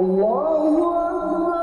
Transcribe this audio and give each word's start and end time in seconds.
الله 0.00 0.76
أكبر. 0.76 1.56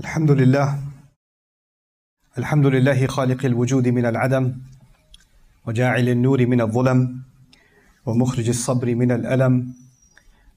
الحمد 0.00 0.30
لله. 0.30 0.68
الحمد 2.38 2.66
لله 2.66 3.06
خالق 3.06 3.44
الوجود 3.44 3.88
من 3.88 4.06
العدم 4.06 4.44
وجاعل 5.66 6.08
النور 6.08 6.46
من 6.46 6.60
الظلم 6.60 6.98
ومخرج 8.06 8.48
الصبر 8.48 8.94
من 8.94 9.10
الألم 9.12 9.74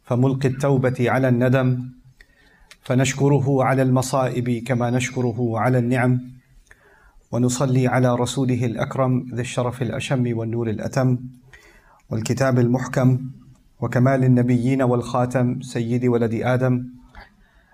فملقي 0.04 0.48
التوبة 0.48 0.98
على 1.10 1.28
الندم 1.30 1.68
فنشكره 2.84 3.64
على 3.64 3.82
المصائب 3.82 4.64
كما 4.68 4.90
نشكره 4.90 5.60
على 5.60 5.78
النعم. 5.78 6.34
ونصلي 7.32 7.88
على 7.88 8.16
رسوله 8.16 8.66
الأكرم 8.66 9.26
ذي 9.34 9.42
الشرف 9.42 9.82
الأشم 9.82 10.38
والنور 10.38 10.70
الأتم 10.70 11.18
والكتاب 12.10 12.60
المحكم 12.60 13.20
وكمال 13.82 14.24
النبيين 14.24 14.82
والخاتم 14.82 15.62
سيد 15.62 16.06
ولد 16.06 16.34
آدم 16.34 16.86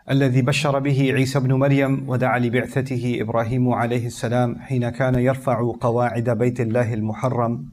الذي 0.10 0.42
بشر 0.42 0.80
به 0.80 1.12
عيسى 1.14 1.38
ابن 1.38 1.54
مريم 1.54 2.10
ودعا 2.10 2.40
لبعثته 2.40 3.18
إبراهيم 3.22 3.70
عليه 3.70 4.08
السلام 4.08 4.60
حين 4.60 4.90
كان 4.90 5.16
يرفع 5.16 5.74
قواعد 5.82 6.30
بيت 6.30 6.62
الله 6.62 6.94
المحرم. 6.94 7.66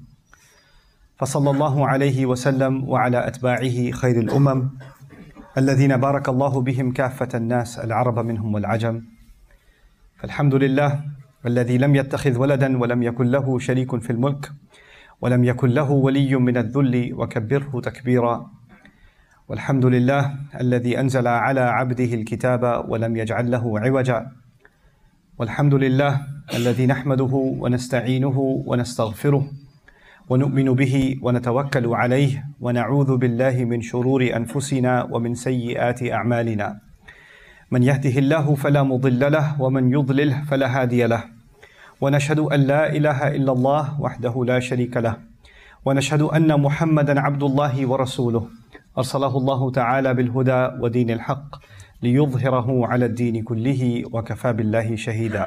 فصلى 1.18 1.50
الله 1.50 1.88
عليه 1.88 2.26
وسلم 2.26 2.88
وعلى 2.88 3.26
أتباعه 3.28 3.90
خير 3.90 4.20
الأمم. 4.20 4.70
الذين 5.58 5.96
بارك 5.96 6.28
الله 6.28 6.60
بهم 6.60 6.92
كافة 6.92 7.28
الناس 7.34 7.78
العرب 7.78 8.18
منهم 8.18 8.54
والعجم. 8.54 9.02
فالحمد 10.16 10.54
لله 10.54 11.00
الذي 11.46 11.78
لم 11.78 11.96
يتخذ 11.96 12.38
ولدا 12.38 12.78
ولم 12.78 13.02
يكن 13.02 13.26
له 13.26 13.58
شريك 13.58 13.96
في 13.96 14.10
الملك 14.10 14.52
ولم 15.20 15.44
يكن 15.44 15.68
له 15.68 15.90
ولي 15.90 16.36
من 16.36 16.56
الذل 16.56 17.14
وكبره 17.14 17.80
تكبيرا. 17.80 18.50
والحمد 19.48 19.86
لله 19.86 20.36
الذي 20.60 21.00
أنزل 21.00 21.26
على 21.26 21.60
عبده 21.60 22.14
الكتاب 22.14 22.84
ولم 22.88 23.16
يجعل 23.16 23.50
له 23.50 23.80
عوجا. 23.80 24.26
والحمد 25.38 25.74
لله 25.74 26.20
الذي 26.54 26.86
نحمده 26.86 27.32
ونستعينه 27.32 28.38
ونستغفره 28.66 29.50
ونؤمن 30.30 30.74
به 30.74 31.18
ونتوكل 31.22 31.86
عليه 31.86 32.44
ونعوذ 32.60 33.16
بالله 33.16 33.64
من 33.64 33.80
شرور 33.82 34.22
أنفسنا 34.36 35.06
ومن 35.10 35.34
سيئات 35.34 36.02
أعمالنا. 36.02 36.80
من 37.70 37.82
يهده 37.82 38.18
الله 38.18 38.54
فلا 38.54 38.82
مضل 38.82 39.32
له 39.32 39.62
ومن 39.62 39.92
يضلله 39.92 40.42
فلا 40.50 40.66
هادي 40.66 41.06
له. 41.06 41.24
ونشهد 42.00 42.38
أن 42.38 42.60
لا 42.60 42.90
إله 42.96 43.36
إلا 43.38 43.52
الله 43.52 44.00
وحده 44.00 44.44
لا 44.44 44.58
شريك 44.58 44.96
له. 44.96 45.16
ونشهد 45.86 46.22
أن 46.22 46.60
محمدا 46.60 47.20
عبد 47.20 47.42
الله 47.42 47.86
ورسوله. 47.86 48.46
أرسله 48.98 49.36
الله 49.38 49.70
تعالى 49.70 50.14
بالهدى 50.14 50.62
ودين 50.82 51.10
الحق 51.10 51.50
ليظهره 52.02 52.86
على 52.86 53.04
الدين 53.06 53.42
كله 53.42 54.02
وكفى 54.12 54.52
بالله 54.52 54.96
شهيدا. 54.96 55.46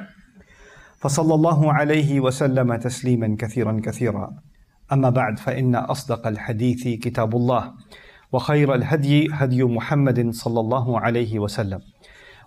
فصلى 1.00 1.34
الله 1.34 1.74
عليه 1.74 2.20
وسلم 2.20 2.76
تسليما 2.76 3.36
كثيرا 3.40 3.82
كثيرا. 3.84 4.49
أما 4.94 5.10
بعد 5.10 5.40
فإن 5.40 5.76
أصدق 5.76 6.28
الحديث 6.28 6.88
كتاب 6.88 7.36
الله 7.36 7.74
وخير 8.32 8.76
الهدي 8.76 9.30
هدي 9.34 9.64
محمد 9.64 10.30
صلى 10.30 10.60
الله 10.60 11.00
عليه 11.00 11.40
وسلم 11.40 11.80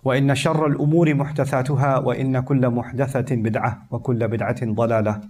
وإن 0.03 0.35
شر 0.35 0.67
الأمور 0.67 1.13
محدثاتها 1.13 1.97
وإن 1.97 2.39
كل 2.39 2.69
محدثة 2.69 3.35
بدعة 3.35 3.85
وكل 3.91 4.27
بدعة 4.27 4.65
ضلالة 4.65 5.21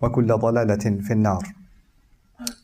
وكل 0.00 0.26
ضلالة 0.26 1.00
في 1.00 1.12
النار. 1.12 1.42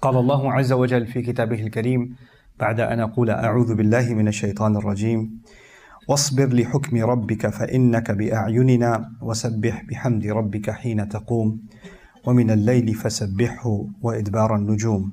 قال 0.03 0.17
الله 0.17 0.53
عز 0.53 0.73
وجل 0.73 1.07
في 1.07 1.23
كتابه 1.23 1.63
الكريم 1.63 2.17
بعد 2.61 2.81
أن 2.81 3.01
أقول 3.01 3.31
أعوذ 3.31 3.75
بالله 3.75 4.15
من 4.15 4.29
الشيطان 4.29 4.77
الرجيم 4.77 5.41
واصبر 6.09 6.47
لحكم 6.47 7.05
ربك 7.05 7.47
فإنك 7.47 8.11
بأعيننا 8.11 9.11
وسبح 9.23 9.83
بحمد 9.83 10.27
ربك 10.27 10.71
حين 10.71 11.09
تقوم 11.09 11.61
ومن 12.27 12.51
الليل 12.51 12.95
فسبحه 12.95 13.87
وإدبار 14.03 14.57
النجوم. 14.57 15.13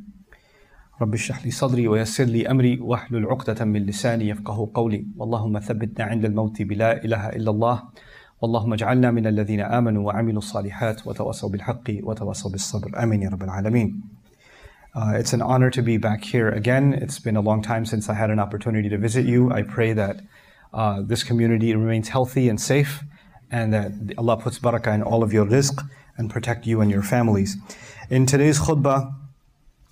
رب 1.01 1.13
اشرح 1.13 1.45
لي 1.45 1.51
صدري 1.51 1.87
ويسر 1.87 2.23
لي 2.23 2.51
أمري 2.51 2.79
واحلل 2.79 3.25
عقدة 3.25 3.65
من 3.65 3.85
لساني 3.85 4.27
يفقه 4.27 4.71
قولي. 4.73 5.05
اللهم 5.21 5.59
ثبتنا 5.59 6.05
عند 6.05 6.25
الموت 6.25 6.61
بلا 6.61 7.05
إله 7.05 7.29
إلا 7.29 7.51
الله. 7.51 7.83
اللهم 8.43 8.73
اجعلنا 8.73 9.11
من 9.11 9.27
الذين 9.27 9.59
آمنوا 9.59 10.07
وعملوا 10.07 10.37
الصالحات 10.37 11.07
وتواصوا 11.07 11.49
بالحق 11.49 11.87
وتواصوا 12.03 12.51
بالصبر. 12.51 13.03
آمين 13.03 13.21
يا 13.21 13.29
رب 13.29 13.43
العالمين. 13.43 14.01
Uh, 14.95 15.13
it's 15.17 15.33
an 15.33 15.41
honor 15.41 15.69
to 15.69 15.81
be 15.81 15.97
back 15.97 16.23
here 16.23 16.49
again. 16.49 16.93
It's 16.93 17.19
been 17.19 17.35
a 17.35 17.41
long 17.41 17.61
time 17.61 17.85
since 17.85 18.09
I 18.09 18.13
had 18.13 18.29
an 18.29 18.39
opportunity 18.39 18.89
to 18.89 18.97
visit 18.97 19.25
you. 19.25 19.51
I 19.51 19.61
pray 19.63 19.93
that 19.93 20.21
uh, 20.73 21.01
this 21.01 21.23
community 21.23 21.75
remains 21.75 22.09
healthy 22.09 22.49
and 22.49 22.59
safe, 22.61 23.03
and 23.53 23.71
that 23.71 23.91
Allah 24.17 24.35
puts 24.37 24.57
barakah 24.57 24.95
in 24.95 25.03
all 25.03 25.21
of 25.21 25.31
your 25.31 25.45
rizq 25.45 25.87
and 26.17 26.29
protect 26.29 26.65
you 26.65 26.81
and 26.81 26.89
your 26.89 27.03
families. 27.03 27.55
In 28.09 28.25
today's 28.25 28.59
khutbah, 28.59 29.13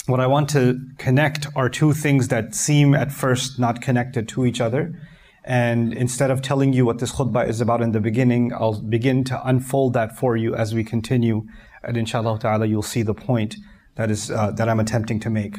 what 0.07 0.19
I 0.19 0.25
want 0.25 0.49
to 0.49 0.79
connect 0.97 1.45
are 1.55 1.69
two 1.69 1.93
things 1.93 2.29
that 2.29 2.55
seem 2.55 2.95
at 2.95 3.11
first 3.11 3.59
not 3.59 3.79
connected 3.79 4.27
to 4.29 4.47
each 4.47 4.59
other. 4.59 4.99
And 5.43 5.93
instead 5.93 6.31
of 6.31 6.41
telling 6.41 6.73
you 6.73 6.87
what 6.87 6.97
this 6.97 7.13
khutbah 7.13 7.47
is 7.47 7.61
about 7.61 7.81
in 7.81 7.91
the 7.91 7.99
beginning, 7.99 8.51
I'll 8.51 8.81
begin 8.81 9.23
to 9.25 9.47
unfold 9.47 9.93
that 9.93 10.17
for 10.17 10.35
you 10.35 10.55
as 10.55 10.73
we 10.73 10.83
continue. 10.83 11.45
And 11.83 11.95
inshallah 11.97 12.39
ta'ala, 12.39 12.65
you'll 12.65 12.81
see 12.95 13.03
the 13.03 13.13
point 13.13 13.57
that 13.95 14.09
is 14.09 14.31
uh, 14.31 14.51
that 14.57 14.69
I'm 14.69 14.79
attempting 14.79 15.19
to 15.19 15.29
make. 15.29 15.57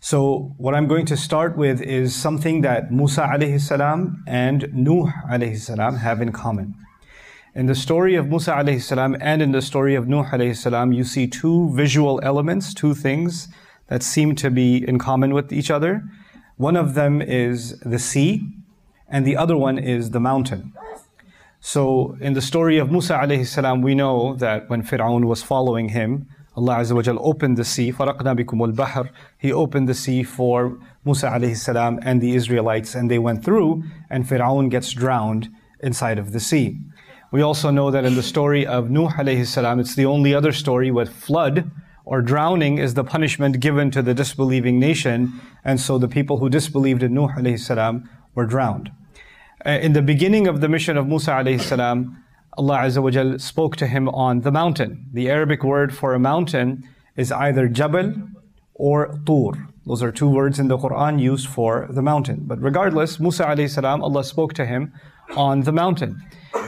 So 0.00 0.54
what 0.56 0.74
I'm 0.74 0.86
going 0.86 1.04
to 1.06 1.16
start 1.16 1.56
with 1.58 1.82
is 1.82 2.14
something 2.14 2.62
that 2.62 2.90
Musa 2.90 3.22
alayhi 3.22 3.60
salam 3.60 4.22
and 4.26 4.68
Nuh 4.72 5.12
alayhi 5.30 5.58
salam 5.58 5.96
have 5.96 6.22
in 6.22 6.32
common. 6.32 6.74
In 7.55 7.65
the 7.65 7.75
story 7.75 8.15
of 8.15 8.29
Musa 8.29 8.51
alayhi 8.53 8.81
salam 8.81 9.17
and 9.19 9.41
in 9.41 9.51
the 9.51 9.61
story 9.61 9.95
of 9.95 10.07
Nuh 10.07 10.23
alayhi 10.23 10.55
salam, 10.55 10.93
you 10.93 11.03
see 11.03 11.27
two 11.27 11.69
visual 11.73 12.19
elements, 12.23 12.73
two 12.73 12.93
things 12.93 13.49
that 13.87 14.03
seem 14.03 14.35
to 14.35 14.49
be 14.49 14.87
in 14.87 14.97
common 14.97 15.33
with 15.33 15.51
each 15.51 15.69
other. 15.69 16.03
One 16.55 16.77
of 16.77 16.93
them 16.93 17.21
is 17.21 17.77
the 17.79 17.99
sea, 17.99 18.47
and 19.09 19.25
the 19.25 19.35
other 19.35 19.57
one 19.57 19.77
is 19.77 20.11
the 20.11 20.19
mountain. 20.21 20.73
So 21.59 22.17
in 22.21 22.33
the 22.33 22.41
story 22.41 22.77
of 22.77 22.89
Musa 22.89 23.15
alayhi 23.15 23.45
salam, 23.45 23.81
we 23.81 23.95
know 23.95 24.33
that 24.35 24.69
when 24.69 24.81
Fir'aun 24.81 25.25
was 25.25 25.43
following 25.43 25.89
him, 25.89 26.27
Allah 26.55 26.77
Azza 26.77 26.93
wa 26.93 27.01
Jal 27.01 27.17
opened 27.19 27.57
the 27.57 27.63
sea, 27.63 27.91
فَرَقْنَا 27.91 28.37
بِكُمُ 28.39 28.73
الْبَحْرِ 28.73 29.09
He 29.37 29.53
opened 29.53 29.87
the 29.87 29.93
sea 29.93 30.23
for 30.23 30.79
Musa 31.05 31.27
alayhi 31.29 31.57
salam 31.57 31.99
and 32.01 32.21
the 32.21 32.35
Israelites, 32.35 32.95
and 32.95 33.11
they 33.11 33.19
went 33.19 33.43
through, 33.43 33.83
and 34.09 34.25
Fir'aun 34.25 34.69
gets 34.69 34.91
drowned 34.91 35.49
inside 35.81 36.17
of 36.17 36.31
the 36.31 36.39
sea. 36.39 36.79
We 37.32 37.42
also 37.42 37.70
know 37.70 37.90
that 37.90 38.04
in 38.04 38.14
the 38.14 38.22
story 38.22 38.64
of 38.64 38.88
Nuh 38.88 39.08
alayhi 39.08 39.46
salam, 39.46 39.80
it's 39.80 39.96
the 39.96 40.06
only 40.06 40.32
other 40.32 40.52
story 40.52 40.90
where 40.90 41.06
flood 41.06 41.70
or 42.04 42.22
drowning 42.22 42.78
is 42.78 42.94
the 42.94 43.02
punishment 43.02 43.58
given 43.58 43.90
to 43.90 44.00
the 44.00 44.14
disbelieving 44.14 44.78
nation, 44.78 45.32
and 45.64 45.80
so 45.80 45.98
the 45.98 46.06
people 46.06 46.38
who 46.38 46.48
disbelieved 46.48 47.02
in 47.02 47.14
Nuh 47.14 47.28
alayhi 47.36 47.58
salam 47.58 48.08
were 48.34 48.46
drowned. 48.46 48.92
Uh, 49.64 49.70
In 49.70 49.92
the 49.92 50.02
beginning 50.02 50.46
of 50.46 50.60
the 50.60 50.68
mission 50.68 50.96
of 50.96 51.08
Musa 51.08 51.32
alayhi 51.32 51.60
salam, 51.60 52.22
Allah 52.56 52.78
Azza 52.78 53.02
wa 53.02 53.10
Jal 53.10 53.38
spoke 53.40 53.76
to 53.76 53.86
him 53.88 54.08
on 54.10 54.42
the 54.42 54.52
mountain. 54.52 55.06
The 55.12 55.28
Arabic 55.28 55.64
word 55.64 55.94
for 55.94 56.14
a 56.14 56.18
mountain 56.20 56.88
is 57.16 57.32
either 57.32 57.66
Jabal 57.66 58.14
or 58.74 59.18
Tur. 59.26 59.68
Those 59.84 60.02
are 60.02 60.12
two 60.12 60.28
words 60.28 60.58
in 60.58 60.68
the 60.68 60.78
Quran 60.78 61.20
used 61.20 61.48
for 61.48 61.86
the 61.90 62.02
mountain. 62.02 62.44
But 62.44 62.62
regardless, 62.62 63.18
Musa 63.18 63.44
alayhi 63.44 63.68
salam, 63.68 64.02
Allah 64.02 64.24
spoke 64.24 64.52
to 64.54 64.64
him 64.64 64.92
on 65.36 65.62
the 65.62 65.72
mountain. 65.72 66.22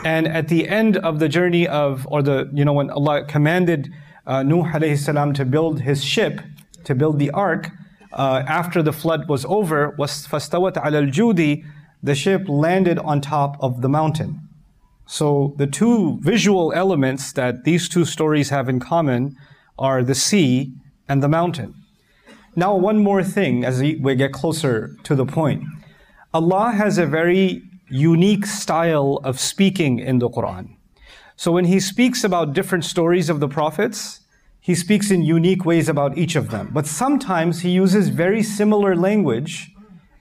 And 0.05 0.27
at 0.29 0.49
the 0.49 0.69
end 0.69 0.97
of 0.97 1.19
the 1.19 1.29
journey 1.29 1.67
of, 1.67 2.06
or 2.11 2.23
the, 2.23 2.49
you 2.53 2.65
know, 2.65 2.73
when 2.73 2.91
Allah 2.91 3.25
commanded 3.25 3.93
uh, 4.27 4.43
Nuh 4.43 4.65
alayhi 4.65 4.99
salam 4.99 5.33
to 5.35 5.45
build 5.45 5.81
his 5.81 6.05
ship, 6.05 6.41
to 6.85 6.95
build 6.95 7.19
the 7.19 7.31
ark, 7.31 7.71
uh, 8.12 8.43
after 8.47 8.83
the 8.83 8.93
flood 8.93 9.29
was 9.29 9.45
over, 9.47 9.95
was 9.99 10.27
fastawat 10.27 10.77
al 10.77 10.93
judi, 11.06 11.65
the 12.03 12.15
ship 12.15 12.49
landed 12.49 12.99
on 12.99 13.21
top 13.21 13.56
of 13.61 13.83
the 13.83 13.89
mountain. 13.89 14.49
So 15.06 15.55
the 15.56 15.67
two 15.67 16.19
visual 16.21 16.73
elements 16.73 17.33
that 17.33 17.65
these 17.65 17.89
two 17.89 18.05
stories 18.05 18.50
have 18.50 18.69
in 18.69 18.79
common 18.79 19.37
are 19.79 20.03
the 20.03 20.15
sea 20.15 20.73
and 21.09 21.23
the 21.23 21.29
mountain. 21.29 21.75
Now, 22.55 22.75
one 22.75 22.99
more 22.99 23.23
thing 23.23 23.65
as 23.65 23.81
we 23.81 23.97
we 23.97 24.15
get 24.17 24.33
closer 24.33 24.97
to 25.05 25.15
the 25.15 25.25
point. 25.25 25.65
Allah 26.35 26.73
has 26.73 26.99
a 26.99 27.06
very 27.06 27.62
unique 27.90 28.46
style 28.46 29.20
of 29.25 29.40
speaking 29.40 29.99
in 29.99 30.19
the 30.19 30.29
Quran. 30.29 30.76
So 31.37 31.52
when 31.52 31.64
He 31.64 31.81
speaks 31.81 32.25
about 32.25 32.52
different 32.52 32.85
stories 32.85 33.29
of 33.29 33.40
the 33.40 33.49
prophets, 33.49 34.20
He 34.61 34.75
speaks 34.75 35.11
in 35.11 35.23
unique 35.23 35.64
ways 35.64 35.88
about 35.88 36.19
each 36.19 36.37
of 36.37 36.50
them. 36.50 36.70
But 36.73 36.87
sometimes 36.87 37.61
He 37.61 37.70
uses 37.70 38.08
very 38.08 38.43
similar 38.43 38.96
language 38.96 39.70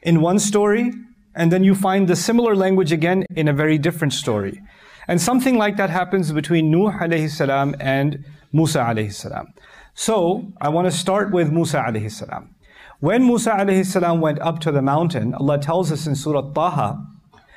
in 0.02 0.22
one 0.22 0.40
story 0.40 0.92
and 1.38 1.52
then 1.52 1.64
you 1.64 1.76
find 1.76 2.08
the 2.08 2.16
similar 2.16 2.56
language 2.56 2.92
again 2.92 3.26
in 3.36 3.48
a 3.48 3.54
very 3.54 3.78
different 3.78 4.14
story. 4.14 4.62
And 5.08 5.22
something 5.22 5.58
like 5.58 5.78
that 5.78 5.90
happens 5.90 6.32
between 6.32 6.72
Nuh 6.72 6.92
alayhi 6.92 7.30
salam 7.30 7.76
and 7.80 8.26
Musa 8.52 8.80
alayhi 8.80 9.14
salam. 9.14 9.54
So, 9.94 10.52
I 10.60 10.70
want 10.70 10.86
to 10.86 10.92
start 10.92 11.32
with 11.32 11.52
Musa 11.52 11.78
alayhi 11.78 12.12
salam. 12.12 12.56
When 13.00 13.26
Musa 13.26 13.52
alayhi 13.52 13.86
salam 13.86 14.20
went 14.20 14.40
up 14.40 14.60
to 14.62 14.72
the 14.72 14.82
mountain, 14.82 15.36
Allah 15.36 15.60
tells 15.60 15.92
us 15.92 16.08
in 16.08 16.16
Surah 16.16 16.52
Taha 16.54 17.06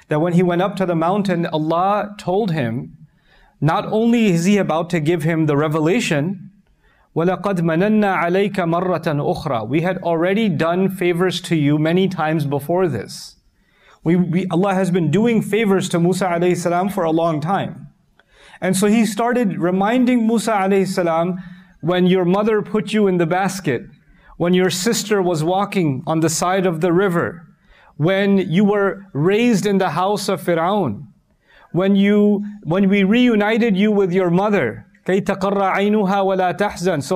that 0.10 0.22
when 0.22 0.34
he 0.34 0.44
went 0.44 0.62
up 0.62 0.76
to 0.78 0.86
the 0.86 0.96
mountain, 0.96 1.46
Allah 1.48 2.16
told 2.18 2.52
him, 2.52 2.98
not 3.62 3.86
only 3.86 4.28
is 4.28 4.46
he 4.46 4.58
about 4.58 4.90
to 4.92 5.00
give 5.00 5.24
him 5.24 5.46
the 5.46 5.58
revelation, 5.58 6.52
وَلَقَدْ 7.16 7.62
مَنَنَّا 7.62 8.18
عَلَيْكَ 8.24 8.56
مَرَّةً 8.56 9.36
أُخْرَى 9.36 9.68
We 9.68 9.82
had 9.82 9.98
already 10.00 10.50
done 10.50 10.90
favors 10.90 11.40
to 11.42 11.56
you 11.56 11.78
many 11.78 12.10
times 12.10 12.46
before 12.46 12.88
this. 12.88 13.38
We, 14.04 14.18
we, 14.18 14.48
Allah 14.50 14.74
has 14.74 14.92
been 14.92 15.10
doing 15.10 15.42
favors 15.42 15.90
to 15.90 16.00
Musa 16.00 16.26
alayhi 16.26 16.58
salam 16.58 16.90
for 16.90 17.04
a 17.04 17.12
long 17.12 17.40
time. 17.40 17.88
And 18.62 18.76
so 18.76 18.88
he 18.88 19.06
started 19.06 19.58
reminding 19.58 20.28
Musa 20.28 20.52
alayhi 20.52 20.88
salam 20.88 21.42
when 21.82 22.06
your 22.06 22.26
mother 22.26 22.62
put 22.62 22.94
you 22.94 23.08
in 23.08 23.18
the 23.18 23.26
basket, 23.26 23.84
when 24.38 24.54
your 24.54 24.70
sister 24.70 25.22
was 25.22 25.44
walking 25.44 26.04
on 26.06 26.20
the 26.20 26.30
side 26.30 26.66
of 26.66 26.82
the 26.82 26.92
river, 26.92 27.48
when 28.01 28.39
you 28.39 28.65
were 28.65 29.05
raised 29.13 29.67
in 29.67 29.77
the 29.77 29.91
house 29.91 30.31
of 30.31 30.41
Fir'aun, 30.41 31.07
when 31.73 31.95
you 31.95 32.43
when 32.63 32.89
we 32.89 33.05
reunited 33.05 33.77
you 33.77 33.93
with 33.93 34.11
your 34.11 34.31
mother, 34.31 34.87
so 35.05 35.13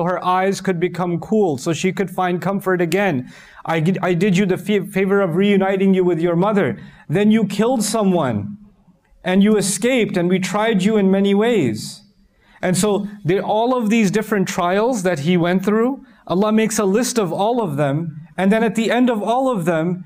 her 0.03 0.23
eyes 0.23 0.61
could 0.61 0.79
become 0.79 1.19
cool, 1.19 1.57
so 1.57 1.73
she 1.73 1.91
could 1.91 2.11
find 2.11 2.39
comfort 2.39 2.81
again. 2.81 3.33
I, 3.65 3.95
I 4.03 4.13
did 4.13 4.37
you 4.37 4.45
the 4.45 4.57
favor 4.57 5.21
of 5.21 5.35
reuniting 5.35 5.95
you 5.95 6.03
with 6.03 6.19
your 6.19 6.35
mother. 6.35 6.79
Then 7.09 7.31
you 7.31 7.47
killed 7.47 7.83
someone 7.83 8.57
and 9.23 9.41
you 9.41 9.57
escaped, 9.57 10.17
and 10.17 10.29
we 10.29 10.37
tried 10.37 10.83
you 10.83 10.97
in 10.97 11.09
many 11.09 11.33
ways. 11.33 12.03
And 12.61 12.77
so, 12.77 13.07
there, 13.23 13.41
all 13.41 13.75
of 13.75 13.89
these 13.89 14.11
different 14.11 14.47
trials 14.47 15.01
that 15.01 15.17
he 15.19 15.35
went 15.35 15.65
through, 15.65 16.05
Allah 16.27 16.51
makes 16.51 16.77
a 16.77 16.85
list 16.85 17.17
of 17.17 17.33
all 17.33 17.59
of 17.59 17.75
them. 17.75 18.21
And 18.37 18.51
then 18.51 18.63
at 18.63 18.75
the 18.75 18.91
end 18.91 19.09
of 19.09 19.23
all 19.23 19.49
of 19.49 19.65
them, 19.65 20.03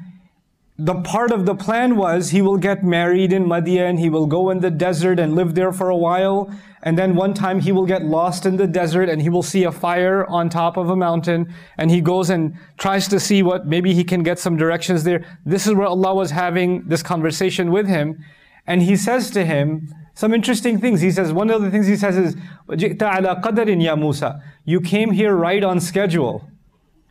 the 0.82 0.96
part 1.02 1.32
of 1.32 1.46
the 1.46 1.56
plan 1.56 1.98
was 1.98 2.30
he 2.30 2.42
will 2.42 2.58
get 2.58 2.86
married 2.86 3.34
in 3.34 3.46
Madian, 3.46 4.00
he 4.00 4.10
will 4.10 4.26
go 4.26 4.50
in 4.50 4.62
the 4.62 4.72
desert 4.72 5.20
and 5.20 5.36
live 5.36 5.54
there 5.54 5.74
for 5.74 5.90
a 5.90 5.98
while, 5.98 6.50
and 6.84 6.98
then 6.98 7.16
one 7.16 7.34
time 7.34 7.60
he 7.60 7.74
will 7.74 7.86
get 7.86 8.06
lost 8.06 8.46
in 8.46 8.56
the 8.56 8.66
desert 8.66 9.10
and 9.10 9.22
he 9.22 9.28
will 9.28 9.44
see 9.44 9.66
a 9.66 9.74
fire 9.74 10.26
on 10.28 10.50
top 10.50 10.78
of 10.78 10.90
a 10.90 10.96
mountain, 10.96 11.54
and 11.78 11.92
he 11.92 12.00
goes 12.00 12.30
and 12.30 12.58
tries 12.78 13.10
to 13.10 13.20
see 13.20 13.44
what, 13.44 13.68
maybe 13.68 13.94
he 13.94 14.06
can 14.06 14.24
get 14.24 14.40
some 14.40 14.56
directions 14.56 15.04
there. 15.04 15.26
This 15.46 15.68
is 15.68 15.74
where 15.74 15.88
Allah 15.88 16.16
was 16.16 16.32
having 16.32 16.88
this 16.88 17.04
conversation 17.04 17.72
with 17.72 17.90
him, 17.90 18.24
and 18.66 18.82
he 18.82 18.96
says 18.96 19.30
to 19.32 19.44
him, 19.44 19.94
some 20.14 20.34
interesting 20.34 20.80
things. 20.80 21.02
He 21.02 21.12
says, 21.12 21.32
one 21.34 21.50
of 21.50 21.62
the 21.62 21.72
things 21.72 21.88
he 21.88 21.96
says 21.96 22.18
is, 22.18 22.36
ya 22.68 23.96
Musa, 23.96 24.44
You 24.66 24.82
came 24.82 25.12
here 25.12 25.36
right 25.36 25.64
on 25.64 25.80
schedule. 25.80 26.50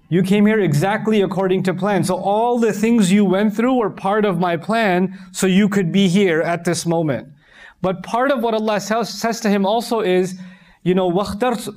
You 0.09 0.21
came 0.21 0.45
here 0.45 0.59
exactly 0.59 1.21
according 1.21 1.63
to 1.63 1.73
plan. 1.73 2.03
So 2.03 2.15
all 2.15 2.59
the 2.59 2.71
things 2.71 3.11
you 3.11 3.25
went 3.25 3.55
through 3.55 3.79
were 3.79 3.89
part 3.89 4.25
of 4.25 4.37
my 4.37 4.57
plan 4.57 5.17
so 5.31 5.47
you 5.47 5.67
could 5.67 5.91
be 5.91 6.07
here 6.07 6.41
at 6.41 6.65
this 6.65 6.85
moment. 6.85 7.29
But 7.81 8.03
part 8.03 8.31
of 8.31 8.41
what 8.43 8.53
Allah 8.53 8.79
says 8.79 9.39
to 9.41 9.49
him 9.49 9.65
also 9.65 10.01
is, 10.01 10.39
you 10.83 10.93
know, 10.93 11.09
وَأَنَا 11.11 11.75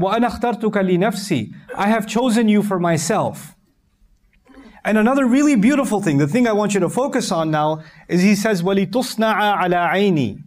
اخْتَرْتُكَ 0.00 0.72
لِنَفْسِي 0.72 1.54
I 1.76 1.88
have 1.88 2.06
chosen 2.06 2.48
you 2.48 2.62
for 2.62 2.80
myself. 2.80 3.54
And 4.84 4.98
another 4.98 5.26
really 5.26 5.54
beautiful 5.54 6.00
thing, 6.00 6.18
the 6.18 6.26
thing 6.26 6.48
I 6.48 6.52
want 6.52 6.74
you 6.74 6.80
to 6.80 6.88
focus 6.88 7.30
on 7.30 7.50
now, 7.50 7.82
is 8.08 8.22
he 8.22 8.34
says, 8.34 8.62
وَلِتُصْنَعَ 8.62 9.58
عَلَىٰ 9.58 9.90
عَيْنِي 9.92 10.42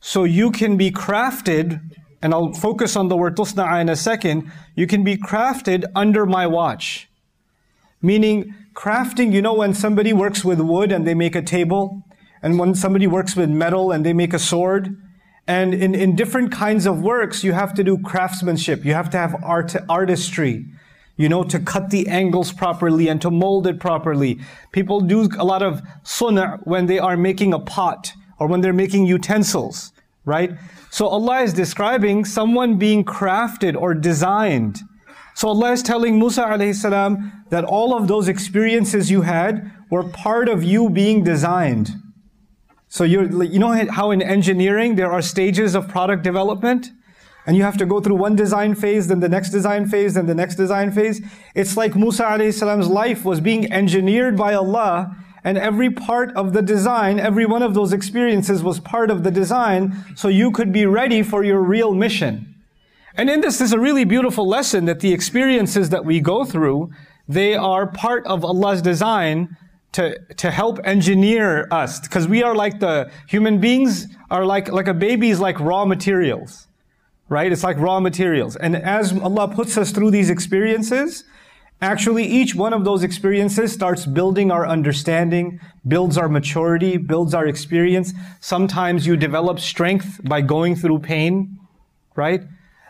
So 0.00 0.24
you 0.24 0.50
can 0.52 0.76
be 0.76 0.90
crafted 0.90 1.80
and 2.23 2.33
I'll 2.33 2.53
focus 2.53 2.95
on 2.95 3.09
the 3.09 3.17
word 3.17 3.35
tusna'a 3.35 3.81
in 3.81 3.89
a 3.89 3.97
second, 3.97 4.49
you 4.75 4.87
can 4.87 5.03
be 5.03 5.17
crafted 5.17 5.83
under 5.93 6.25
my 6.25 6.47
watch. 6.47 7.09
Meaning, 8.01 8.55
crafting, 8.73 9.33
you 9.33 9.41
know, 9.41 9.53
when 9.53 9.73
somebody 9.73 10.13
works 10.13 10.43
with 10.43 10.61
wood 10.61 10.93
and 10.93 11.05
they 11.05 11.13
make 11.13 11.35
a 11.35 11.41
table, 11.41 12.01
and 12.41 12.57
when 12.57 12.75
somebody 12.75 13.07
works 13.07 13.35
with 13.35 13.49
metal 13.49 13.91
and 13.91 14.05
they 14.05 14.13
make 14.13 14.33
a 14.33 14.39
sword, 14.39 14.97
and 15.47 15.73
in, 15.73 15.93
in 15.93 16.15
different 16.15 16.51
kinds 16.51 16.85
of 16.85 17.01
works, 17.01 17.43
you 17.43 17.51
have 17.51 17.73
to 17.73 17.83
do 17.83 17.97
craftsmanship. 17.97 18.85
You 18.85 18.93
have 18.93 19.09
to 19.09 19.17
have 19.17 19.35
art, 19.43 19.75
artistry, 19.89 20.65
you 21.17 21.27
know, 21.27 21.43
to 21.43 21.59
cut 21.59 21.89
the 21.89 22.07
angles 22.07 22.53
properly 22.53 23.09
and 23.09 23.21
to 23.21 23.29
mold 23.29 23.67
it 23.67 23.81
properly. 23.81 24.39
People 24.71 25.01
do 25.01 25.29
a 25.37 25.43
lot 25.43 25.61
of 25.61 25.81
san'ah 26.03 26.59
when 26.63 26.85
they 26.85 26.99
are 26.99 27.17
making 27.17 27.53
a 27.53 27.59
pot 27.59 28.13
or 28.39 28.47
when 28.47 28.61
they're 28.61 28.73
making 28.73 29.05
utensils, 29.05 29.92
right? 30.25 30.51
So 30.89 31.07
Allah 31.07 31.41
is 31.41 31.53
describing 31.53 32.25
someone 32.25 32.77
being 32.77 33.03
crafted 33.03 33.75
or 33.75 33.93
designed. 33.93 34.79
So 35.35 35.47
Allah 35.47 35.71
is 35.71 35.81
telling 35.81 36.19
Musa 36.19 36.43
alayhi 36.43 36.75
salam 36.75 37.45
that 37.49 37.63
all 37.63 37.95
of 37.95 38.07
those 38.07 38.27
experiences 38.27 39.09
you 39.09 39.21
had 39.21 39.71
were 39.89 40.03
part 40.03 40.47
of 40.47 40.63
you 40.63 40.89
being 40.89 41.23
designed. 41.23 41.91
So 42.87 43.03
you 43.03 43.41
you 43.43 43.57
know 43.57 43.73
how 43.89 44.11
in 44.11 44.21
engineering 44.21 44.95
there 44.95 45.11
are 45.11 45.21
stages 45.21 45.73
of 45.73 45.87
product 45.87 46.23
development? 46.23 46.91
And 47.45 47.57
you 47.57 47.63
have 47.63 47.77
to 47.77 47.85
go 47.85 47.99
through 47.99 48.15
one 48.15 48.35
design 48.35 48.73
phase, 48.73 49.07
then 49.07 49.19
the 49.19 49.27
next 49.27 49.49
design 49.49 49.87
phase, 49.87 50.13
then 50.13 50.27
the 50.27 50.35
next 50.35 50.55
design 50.55 50.91
phase. 50.91 51.21
It's 51.55 51.75
like 51.75 51.93
Musa 51.95 52.23
alayhi 52.23 52.53
salam's 52.53 52.87
life 52.87 53.25
was 53.25 53.41
being 53.41 53.71
engineered 53.71 54.37
by 54.37 54.53
Allah 54.53 55.17
and 55.43 55.57
every 55.57 55.89
part 55.89 56.31
of 56.35 56.53
the 56.53 56.61
design, 56.61 57.19
every 57.19 57.45
one 57.45 57.61
of 57.61 57.73
those 57.73 57.91
experiences 57.91 58.63
was 58.63 58.79
part 58.79 59.11
of 59.11 59.23
the 59.23 59.31
design 59.31 60.05
so 60.15 60.27
you 60.29 60.51
could 60.51 60.71
be 60.71 60.85
ready 60.85 61.21
for 61.21 61.43
your 61.43 61.61
real 61.61 61.93
mission. 61.93 62.55
And 63.15 63.29
in 63.29 63.41
this 63.41 63.61
is 63.61 63.73
a 63.73 63.79
really 63.79 64.05
beautiful 64.05 64.47
lesson 64.47 64.85
that 64.85 65.01
the 65.01 65.13
experiences 65.13 65.89
that 65.89 66.05
we 66.05 66.19
go 66.19 66.45
through, 66.45 66.91
they 67.27 67.55
are 67.55 67.87
part 67.87 68.25
of 68.25 68.43
Allah's 68.43 68.81
design 68.81 69.55
to, 69.91 70.17
to 70.35 70.49
help 70.49 70.79
engineer 70.83 71.67
us. 71.71 71.99
Because 71.99 72.27
we 72.27 72.41
are 72.41 72.55
like 72.55 72.79
the 72.79 73.11
human 73.27 73.59
beings 73.59 74.07
are 74.31 74.45
like, 74.45 74.71
like 74.71 74.87
a 74.87 74.93
baby 74.93 75.29
is 75.29 75.39
like 75.39 75.59
raw 75.59 75.85
materials. 75.85 76.67
Right? 77.29 77.51
It's 77.51 77.63
like 77.63 77.77
raw 77.77 77.99
materials. 77.99 78.55
And 78.55 78.75
as 78.75 79.17
Allah 79.17 79.47
puts 79.47 79.77
us 79.77 79.91
through 79.91 80.11
these 80.11 80.29
experiences, 80.29 81.23
Actually, 81.83 82.25
each 82.25 82.55
one 82.55 82.71
of 82.71 82.85
those 82.85 83.03
experiences 83.03 83.73
starts 83.73 84.05
building 84.05 84.51
our 84.51 84.65
understanding, 84.65 85.59
builds 85.85 86.17
our 86.17 86.29
maturity, 86.29 86.95
builds 86.95 87.33
our 87.33 87.45
experience. 87.45 88.13
Sometimes 88.39 89.05
you 89.05 89.17
develop 89.17 89.59
strength 89.59 90.21
by 90.23 90.39
going 90.39 90.77
through 90.77 90.99
pain, 90.99 91.59
right? 92.15 92.39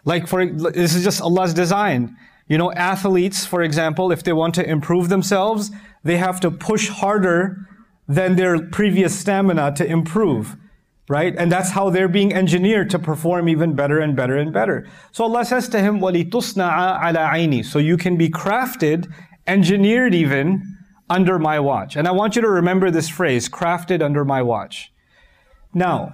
Like 0.05 0.27
for, 0.27 0.45
this 0.45 0.93
is 0.93 1.03
just 1.03 1.23
Allah's 1.23 1.55
design. 1.55 2.15
You 2.47 2.59
know, 2.59 2.71
athletes, 2.73 3.47
for 3.47 3.63
example, 3.63 4.11
if 4.11 4.21
they 4.21 4.31
want 4.31 4.53
to 4.55 4.69
improve 4.69 5.09
themselves, 5.09 5.71
they 6.03 6.17
have 6.17 6.39
to 6.41 6.51
push 6.51 6.89
harder 6.89 7.67
than 8.07 8.35
their 8.35 8.61
previous 8.61 9.19
stamina 9.19 9.73
to 9.77 9.85
improve 9.87 10.55
right? 11.08 11.34
And 11.36 11.50
that's 11.50 11.70
how 11.70 11.90
they're 11.90 12.08
being 12.08 12.34
engineered 12.34 12.90
to 12.90 12.98
perform 12.98 13.48
even 13.48 13.74
better 13.74 13.98
and 13.98 14.14
better 14.14 14.36
and 14.36 14.52
better. 14.52 14.86
So 15.12 15.24
Allah 15.24 15.44
says 15.44 15.68
to 15.70 15.80
him, 15.80 16.00
وَلِتُصْنَعَ 16.00 17.00
عَلَى 17.00 17.30
عَيْنِي 17.30 17.64
So 17.64 17.78
you 17.78 17.96
can 17.96 18.16
be 18.16 18.28
crafted, 18.28 19.10
engineered 19.46 20.14
even, 20.14 20.76
under 21.08 21.38
my 21.38 21.58
watch. 21.58 21.96
And 21.96 22.06
I 22.06 22.10
want 22.10 22.36
you 22.36 22.42
to 22.42 22.48
remember 22.48 22.90
this 22.90 23.08
phrase, 23.08 23.48
crafted 23.48 24.02
under 24.02 24.24
my 24.24 24.42
watch. 24.42 24.92
Now, 25.72 26.12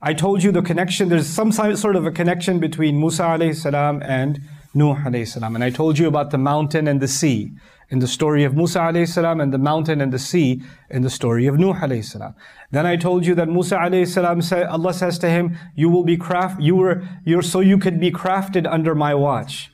I 0.00 0.14
told 0.14 0.42
you 0.42 0.52
the 0.52 0.62
connection, 0.62 1.08
there's 1.08 1.26
some 1.26 1.50
sort 1.50 1.96
of 1.96 2.06
a 2.06 2.12
connection 2.12 2.60
between 2.60 3.00
Musa 3.00 3.22
alayhi 3.22 3.56
salam 3.56 4.02
and 4.02 4.40
Nuh 4.74 4.94
alayhi 4.94 5.26
salam. 5.26 5.54
And 5.56 5.64
I 5.64 5.70
told 5.70 5.98
you 5.98 6.06
about 6.06 6.30
the 6.30 6.38
mountain 6.38 6.86
and 6.86 7.00
the 7.00 7.08
sea 7.08 7.50
in 7.91 7.99
the 7.99 8.07
story 8.07 8.45
of 8.45 8.55
Musa 8.55 8.79
alayhi 8.79 9.41
and 9.41 9.53
the 9.53 9.57
mountain 9.57 9.99
and 9.99 10.13
the 10.13 10.17
sea 10.17 10.61
in 10.89 11.01
the 11.01 11.09
story 11.09 11.45
of 11.45 11.59
Nuh 11.59 11.73
alayhi. 11.73 12.33
Then 12.71 12.85
I 12.85 12.95
told 12.95 13.25
you 13.25 13.35
that 13.35 13.49
Musa 13.49 13.75
alayhi 13.75 14.07
said, 14.07 14.65
Allah 14.65 14.93
says 14.93 15.19
to 15.19 15.29
him, 15.29 15.57
you 15.75 15.89
will 15.89 16.05
be 16.05 16.15
craft, 16.15 16.61
you 16.61 16.75
were, 16.77 17.03
you're 17.25 17.41
so 17.41 17.59
you 17.59 17.77
could 17.77 17.99
be 17.99 18.09
crafted 18.09 18.65
under 18.65 18.95
my 18.95 19.13
watch. 19.13 19.71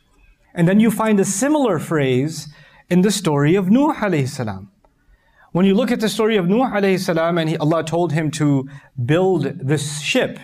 And 0.55 0.67
then 0.67 0.79
you 0.79 0.89
find 0.89 1.19
a 1.19 1.25
similar 1.25 1.77
phrase 1.77 2.49
in 2.89 3.01
the 3.01 3.11
story 3.11 3.53
of 3.53 3.69
Nuh 3.69 3.93
alayhi. 3.93 4.67
When 5.51 5.65
you 5.67 5.75
look 5.75 5.91
at 5.91 5.99
the 5.99 6.09
story 6.09 6.37
of 6.37 6.47
Nuh 6.47 6.71
alayhi 6.71 7.39
and 7.39 7.49
he, 7.49 7.57
Allah 7.57 7.83
told 7.83 8.13
him 8.13 8.31
to 8.31 8.67
build 9.05 9.43
this 9.43 10.01
ship, 10.01 10.39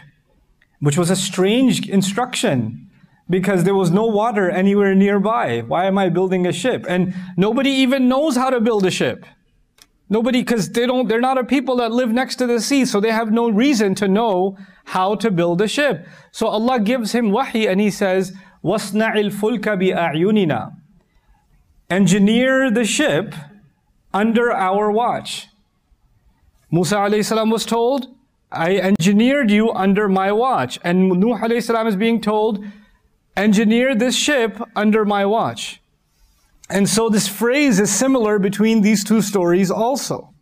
which 0.79 0.97
was 0.97 1.09
a 1.09 1.15
strange 1.15 1.89
instruction 1.89 2.91
because 3.32 3.64
there 3.64 3.74
was 3.74 3.90
no 3.90 4.06
water 4.06 4.50
anywhere 4.50 4.94
nearby. 4.94 5.60
Why 5.60 5.86
am 5.86 5.98
I 5.98 6.08
building 6.08 6.46
a 6.46 6.52
ship? 6.52 6.86
And 6.88 7.14
nobody 7.36 7.70
even 7.70 8.08
knows 8.08 8.36
how 8.36 8.50
to 8.50 8.60
build 8.60 8.86
a 8.86 8.90
ship. 8.90 9.26
Nobody, 10.10 10.40
because 10.40 10.70
they 10.70 10.86
don't, 10.86 11.06
they're 11.06 11.20
not 11.20 11.36
a 11.36 11.44
people 11.44 11.76
that 11.76 11.92
live 11.92 12.10
next 12.10 12.36
to 12.36 12.46
the 12.46 12.60
sea, 12.60 12.86
so 12.86 12.98
they 12.98 13.10
have 13.10 13.30
no 13.30 13.50
reason 13.50 13.94
to 13.96 14.08
know 14.08 14.56
how 14.86 15.14
to 15.16 15.30
build 15.30 15.60
a 15.60 15.68
ship. 15.68 16.06
So 16.32 16.46
Allah 16.46 16.80
gives 16.80 17.12
him 17.12 17.30
wahi 17.30 17.66
and 17.66 17.78
He 17.78 17.90
says, 17.90 18.32
وَاصْنَعِ 18.64 19.30
الْفُلْكَ 19.30 19.60
بِأَعْيُنِنَا 19.60 20.74
Engineer 21.90 22.70
the 22.70 22.84
ship 22.84 23.34
under 24.14 24.50
our 24.50 24.90
watch. 24.90 25.48
Musa 26.70 26.96
alayhi 26.96 27.24
salam 27.24 27.50
was 27.50 27.66
told, 27.66 28.08
I 28.50 28.76
engineered 28.76 29.50
you 29.50 29.70
under 29.72 30.08
my 30.08 30.32
watch. 30.32 30.78
And 30.82 31.08
Nuh 31.20 31.36
alayhi 31.38 31.62
salam 31.62 31.86
is 31.86 31.96
being 31.96 32.20
told, 32.20 32.64
engineer 33.35 33.95
this 33.95 34.15
ship 34.15 34.61
under 34.75 35.05
my 35.05 35.25
watch. 35.25 35.81
And 36.69 36.87
so 36.87 37.09
this 37.09 37.27
phrase 37.27 37.79
is 37.79 37.91
similar 37.91 38.39
between 38.39 38.81
these 38.81 39.03
two 39.03 39.21
stories 39.21 39.69
also. 39.69 40.33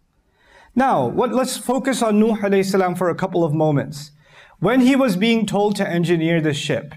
Now, 0.75 1.05
what, 1.07 1.33
let's 1.33 1.57
focus 1.57 2.01
on 2.01 2.19
Nuh 2.19 2.63
salam 2.63 2.95
for 2.95 3.09
a 3.09 3.15
couple 3.15 3.43
of 3.43 3.53
moments. 3.53 4.11
When 4.59 4.81
he 4.81 4.95
was 4.95 5.17
being 5.17 5.45
told 5.45 5.75
to 5.77 5.89
engineer 5.89 6.39
the 6.39 6.53
ship, 6.53 6.93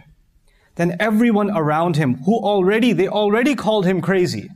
then 0.76 0.96
everyone 1.00 1.50
around 1.50 1.96
him 1.96 2.18
who 2.24 2.34
already, 2.34 2.92
they 2.92 3.08
already 3.08 3.54
called 3.54 3.86
him 3.86 4.00
crazy. 4.00 4.50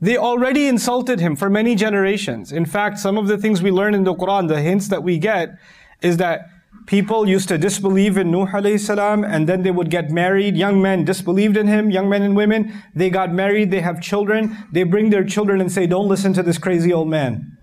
They 0.00 0.16
already 0.16 0.68
insulted 0.68 1.20
him 1.20 1.36
for 1.36 1.48
many 1.48 1.74
generations. 1.74 2.52
In 2.52 2.66
fact, 2.66 2.98
some 2.98 3.16
of 3.16 3.28
the 3.28 3.38
things 3.38 3.62
we 3.62 3.70
learn 3.70 3.94
in 3.94 4.04
the 4.04 4.14
Quran, 4.14 4.48
the 4.48 4.60
hints 4.60 4.88
that 4.88 5.02
we 5.02 5.18
get, 5.18 5.56
is 6.02 6.18
that 6.18 6.48
people 6.86 7.28
used 7.28 7.48
to 7.48 7.58
disbelieve 7.58 8.16
in 8.16 8.30
Nuh 8.30 8.46
alayhi 8.46 8.78
salam 8.78 9.24
and 9.24 9.48
then 9.48 9.62
they 9.62 9.70
would 9.70 9.90
get 9.90 10.10
married. 10.10 10.56
Young 10.56 10.82
men 10.82 11.04
disbelieved 11.04 11.56
in 11.56 11.66
him, 11.66 11.90
young 11.90 12.08
men 12.08 12.22
and 12.22 12.36
women. 12.36 12.82
They 12.94 13.10
got 13.10 13.32
married, 13.32 13.70
they 13.70 13.80
have 13.80 14.00
children. 14.00 14.56
They 14.72 14.82
bring 14.82 15.10
their 15.10 15.24
children 15.24 15.60
and 15.60 15.72
say, 15.72 15.86
don't 15.86 16.08
listen 16.08 16.32
to 16.34 16.42
this 16.42 16.58
crazy 16.58 16.92
old 16.92 17.08
man. 17.08 17.56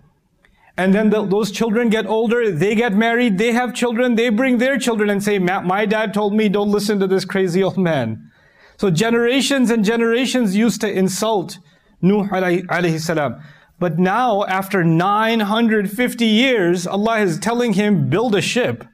And 0.75 0.93
then 0.93 1.11
the, 1.11 1.25
those 1.25 1.51
children 1.51 1.89
get 1.89 2.07
older, 2.07 2.51
they 2.51 2.73
get 2.73 2.93
married, 2.93 3.37
they 3.37 3.51
have 3.51 3.75
children, 3.75 4.15
they 4.15 4.29
bring 4.29 4.57
their 4.57 4.79
children 4.79 5.09
and 5.09 5.23
say, 5.23 5.37
my 5.37 5.85
dad 5.85 6.13
told 6.13 6.33
me 6.33 6.49
don't 6.49 6.71
listen 6.71 6.99
to 6.99 7.05
this 7.05 7.25
crazy 7.25 7.61
old 7.61 7.77
man. 7.77 8.31
So 8.77 8.89
generations 8.89 9.69
and 9.69 9.85
generations 9.85 10.55
used 10.55 10.81
to 10.81 10.91
insult 10.91 11.59
Nuh 12.01 12.27
alayhi 12.29 12.99
salam. 12.99 13.41
But 13.79 13.99
now, 13.99 14.45
after 14.45 14.83
950 14.83 16.25
years, 16.25 16.87
Allah 16.87 17.19
is 17.19 17.37
telling 17.37 17.73
him, 17.73 18.09
build 18.09 18.33
a 18.35 18.41
ship. 18.41 18.85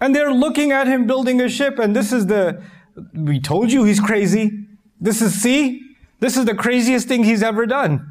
And 0.00 0.14
they're 0.14 0.32
looking 0.32 0.72
at 0.72 0.86
him 0.86 1.06
building 1.06 1.40
a 1.40 1.48
ship, 1.48 1.78
and 1.78 1.94
this 1.94 2.12
is 2.12 2.26
the, 2.26 2.62
we 3.14 3.38
told 3.38 3.70
you 3.70 3.84
he's 3.84 4.00
crazy. 4.00 4.66
This 5.00 5.20
is, 5.20 5.34
see, 5.34 5.82
this 6.20 6.36
is 6.36 6.44
the 6.44 6.54
craziest 6.54 7.08
thing 7.08 7.24
he's 7.24 7.42
ever 7.42 7.66
done. 7.66 8.06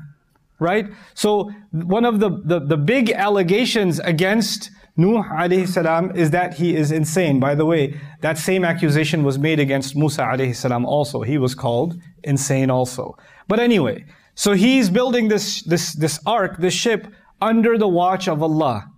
Right? 0.60 0.88
So, 1.14 1.52
one 1.72 2.04
of 2.04 2.20
the, 2.20 2.42
the, 2.44 2.60
the 2.60 2.78
big 2.78 3.12
allegations 3.12 4.00
against 4.00 4.72
Nuh 4.98 5.24
alayhi 5.24 5.66
salam 5.66 6.14
is 6.14 6.32
that 6.32 6.56
he 6.56 6.76
is 6.76 6.92
insane. 6.92 7.40
By 7.40 7.56
the 7.56 7.66
way, 7.66 7.98
that 8.20 8.38
same 8.38 8.66
accusation 8.66 9.24
was 9.24 9.40
made 9.40 9.58
against 9.58 9.96
Musa 9.96 10.24
alayhi 10.24 10.54
salam 10.54 10.86
also. 10.86 11.22
He 11.22 11.38
was 11.38 11.56
called 11.56 11.98
insane 12.24 12.70
also. 12.70 13.18
But 13.48 13.60
anyway, 13.62 14.04
so 14.36 14.52
he's 14.52 14.90
building 14.90 15.30
this, 15.30 15.64
this, 15.64 15.94
this 15.94 16.20
ark, 16.26 16.58
this 16.58 16.74
ship, 16.74 17.08
under 17.42 17.78
the 17.78 17.88
watch 17.88 18.28
of 18.28 18.44
Allah. 18.44 18.92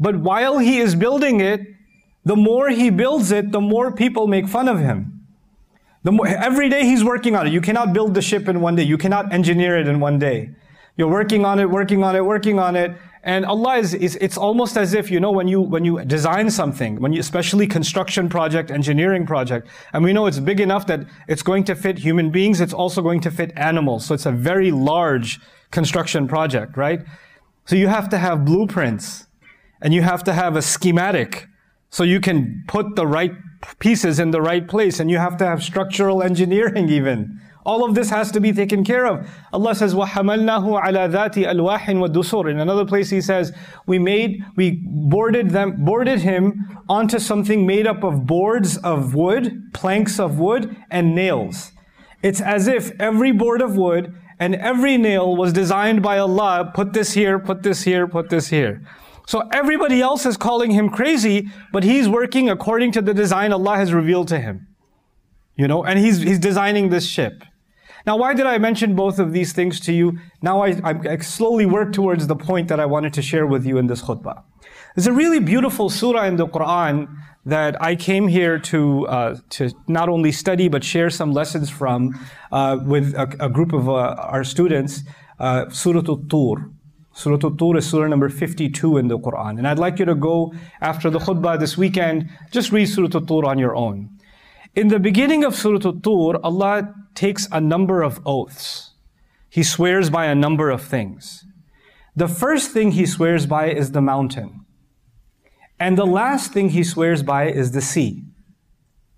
But 0.00 0.16
while 0.16 0.58
he 0.58 0.78
is 0.78 0.96
building 0.96 1.40
it, 1.40 1.60
the 2.28 2.36
more 2.36 2.68
he 2.68 2.90
builds 2.90 3.32
it, 3.32 3.52
the 3.52 3.60
more 3.60 3.90
people 3.90 4.26
make 4.26 4.46
fun 4.48 4.68
of 4.68 4.78
him. 4.78 4.98
The 6.02 6.12
more, 6.12 6.26
every 6.26 6.68
day 6.68 6.84
he's 6.84 7.02
working 7.02 7.34
on 7.34 7.46
it. 7.46 7.54
You 7.54 7.62
cannot 7.62 7.94
build 7.94 8.12
the 8.12 8.20
ship 8.20 8.48
in 8.48 8.60
one 8.60 8.76
day. 8.76 8.82
You 8.82 8.98
cannot 8.98 9.32
engineer 9.32 9.78
it 9.78 9.88
in 9.88 9.98
one 9.98 10.18
day. 10.18 10.50
You're 10.98 11.08
working 11.08 11.46
on 11.46 11.58
it, 11.58 11.70
working 11.70 12.04
on 12.04 12.14
it, 12.14 12.22
working 12.22 12.58
on 12.58 12.76
it. 12.76 12.90
And 13.22 13.46
Allah 13.46 13.78
is, 13.78 13.94
is, 13.94 14.18
it's 14.20 14.36
almost 14.36 14.76
as 14.76 14.92
if, 14.92 15.10
you 15.10 15.20
know, 15.20 15.30
when 15.30 15.48
you, 15.48 15.62
when 15.62 15.86
you 15.86 16.04
design 16.04 16.50
something, 16.50 17.00
when 17.00 17.14
you, 17.14 17.20
especially 17.20 17.66
construction 17.66 18.28
project, 18.28 18.70
engineering 18.70 19.24
project, 19.24 19.66
and 19.94 20.04
we 20.04 20.12
know 20.12 20.26
it's 20.26 20.38
big 20.38 20.60
enough 20.60 20.86
that 20.88 21.00
it's 21.28 21.42
going 21.42 21.64
to 21.64 21.74
fit 21.74 21.96
human 21.98 22.30
beings, 22.30 22.60
it's 22.60 22.74
also 22.74 23.00
going 23.00 23.22
to 23.22 23.30
fit 23.30 23.52
animals. 23.56 24.04
So 24.04 24.12
it's 24.12 24.26
a 24.26 24.32
very 24.32 24.70
large 24.70 25.40
construction 25.70 26.28
project, 26.28 26.76
right? 26.76 27.00
So 27.64 27.74
you 27.74 27.88
have 27.88 28.10
to 28.10 28.18
have 28.18 28.44
blueprints, 28.44 29.26
and 29.80 29.94
you 29.94 30.02
have 30.02 30.22
to 30.24 30.34
have 30.34 30.56
a 30.56 30.62
schematic, 30.62 31.48
so 31.89 32.03
you 32.03 32.19
can 32.19 32.63
put 32.67 32.95
the 32.95 33.05
right 33.05 33.33
pieces 33.79 34.19
in 34.19 34.31
the 34.31 34.41
right 34.41 34.67
place, 34.67 34.99
and 34.99 35.09
you 35.09 35.17
have 35.17 35.37
to 35.37 35.45
have 35.45 35.63
structural 35.63 36.23
engineering 36.23 36.89
even. 36.89 37.39
All 37.65 37.85
of 37.85 37.95
this 37.95 38.09
has 38.09 38.31
to 38.31 38.41
be 38.41 38.51
taken 38.51 38.83
care 38.83 39.05
of. 39.05 39.29
Allah 39.53 39.73
says, 39.73 39.93
وَحَمَلْنَاهُ 39.93 40.83
عَلَى 40.83 41.11
ذَاتِ 41.11 41.45
أَلْوَاحٍ 41.45 41.85
وَدُسُورٍ 41.85 42.49
In 42.49 42.59
another 42.59 42.85
place 42.85 43.09
He 43.09 43.21
says, 43.21 43.53
we 43.85 43.99
made, 43.99 44.43
we 44.57 44.81
boarded 44.83 45.51
them, 45.51 45.85
boarded 45.85 46.19
him 46.19 46.81
onto 46.89 47.19
something 47.19 47.65
made 47.65 47.87
up 47.87 48.03
of 48.03 48.25
boards 48.25 48.77
of 48.77 49.15
wood, 49.15 49.71
planks 49.73 50.19
of 50.19 50.39
wood, 50.39 50.75
and 50.91 51.15
nails. 51.15 51.71
It's 52.21 52.41
as 52.41 52.67
if 52.67 52.91
every 52.99 53.31
board 53.31 53.61
of 53.61 53.77
wood 53.77 54.13
and 54.39 54.55
every 54.55 54.97
nail 54.97 55.35
was 55.35 55.53
designed 55.53 56.01
by 56.01 56.17
Allah, 56.17 56.71
put 56.73 56.93
this 56.93 57.13
here, 57.13 57.39
put 57.39 57.63
this 57.63 57.83
here, 57.83 58.07
put 58.07 58.29
this 58.29 58.47
here. 58.47 58.81
So 59.28 59.46
everybody 59.52 60.00
else 60.00 60.24
is 60.24 60.38
calling 60.38 60.70
him 60.70 60.88
crazy, 60.88 61.50
but 61.70 61.84
he's 61.84 62.08
working 62.08 62.48
according 62.48 62.92
to 62.92 63.02
the 63.02 63.12
design 63.12 63.52
Allah 63.52 63.76
has 63.76 63.92
revealed 63.92 64.26
to 64.28 64.40
him. 64.40 64.68
You 65.54 65.68
know, 65.68 65.84
and 65.84 65.98
he's, 65.98 66.22
he's 66.22 66.38
designing 66.38 66.88
this 66.88 67.06
ship. 67.06 67.44
Now, 68.06 68.16
why 68.16 68.32
did 68.32 68.46
I 68.46 68.56
mention 68.56 68.94
both 68.94 69.18
of 69.18 69.34
these 69.34 69.52
things 69.52 69.80
to 69.80 69.92
you? 69.92 70.18
Now 70.40 70.62
I, 70.62 70.80
I 70.82 71.18
slowly 71.18 71.66
work 71.66 71.92
towards 71.92 72.26
the 72.26 72.36
point 72.36 72.68
that 72.68 72.80
I 72.80 72.86
wanted 72.86 73.12
to 73.12 73.20
share 73.20 73.46
with 73.46 73.66
you 73.66 73.76
in 73.76 73.86
this 73.86 74.00
khutbah. 74.00 74.44
There's 74.96 75.06
a 75.06 75.12
really 75.12 75.40
beautiful 75.40 75.90
surah 75.90 76.24
in 76.24 76.36
the 76.36 76.46
Quran 76.46 77.14
that 77.44 77.76
I 77.82 77.96
came 77.96 78.28
here 78.28 78.58
to 78.58 79.06
uh, 79.08 79.36
to 79.50 79.70
not 79.88 80.08
only 80.08 80.32
study 80.32 80.68
but 80.68 80.82
share 80.82 81.10
some 81.10 81.32
lessons 81.32 81.68
from 81.68 82.18
uh, 82.50 82.78
with 82.82 83.14
a, 83.14 83.26
a, 83.40 83.50
group 83.50 83.74
of 83.74 83.90
uh, 83.90 83.92
our 83.92 84.42
students. 84.42 85.02
Uh, 85.38 85.68
surah 85.68 86.02
Al-Tur. 86.08 86.70
Surah 87.17 87.39
Al-Tur 87.43 87.77
is 87.77 87.89
surah 87.89 88.07
number 88.07 88.27
52 88.27 88.97
in 88.97 89.07
the 89.07 89.19
Quran. 89.19 89.59
And 89.59 89.67
I'd 89.67 89.77
like 89.77 89.99
you 89.99 90.05
to 90.05 90.15
go 90.15 90.53
after 90.81 91.09
the 91.09 91.19
khutbah 91.19 91.59
this 91.59 91.77
weekend, 91.77 92.29
just 92.51 92.71
read 92.71 92.87
Surah 92.87 93.09
Al-Tur 93.13 93.45
on 93.45 93.59
your 93.59 93.75
own. 93.75 94.09
In 94.75 94.87
the 94.87 94.99
beginning 94.99 95.43
of 95.43 95.55
Surah 95.55 95.85
Al-Tur, 95.85 96.39
Allah 96.43 96.93
takes 97.13 97.47
a 97.51 97.61
number 97.61 98.01
of 98.01 98.19
oaths. 98.25 98.91
He 99.49 99.61
swears 99.61 100.09
by 100.09 100.25
a 100.25 100.33
number 100.33 100.71
of 100.71 100.81
things. 100.81 101.45
The 102.15 102.27
first 102.27 102.71
thing 102.71 102.91
he 102.91 103.05
swears 103.05 103.45
by 103.45 103.69
is 103.69 103.91
the 103.91 104.01
mountain. 104.01 104.65
And 105.79 105.97
the 105.97 106.07
last 106.07 106.53
thing 106.53 106.69
he 106.69 106.83
swears 106.83 107.21
by 107.21 107.47
is 107.47 107.71
the 107.71 107.81
sea. 107.81 108.23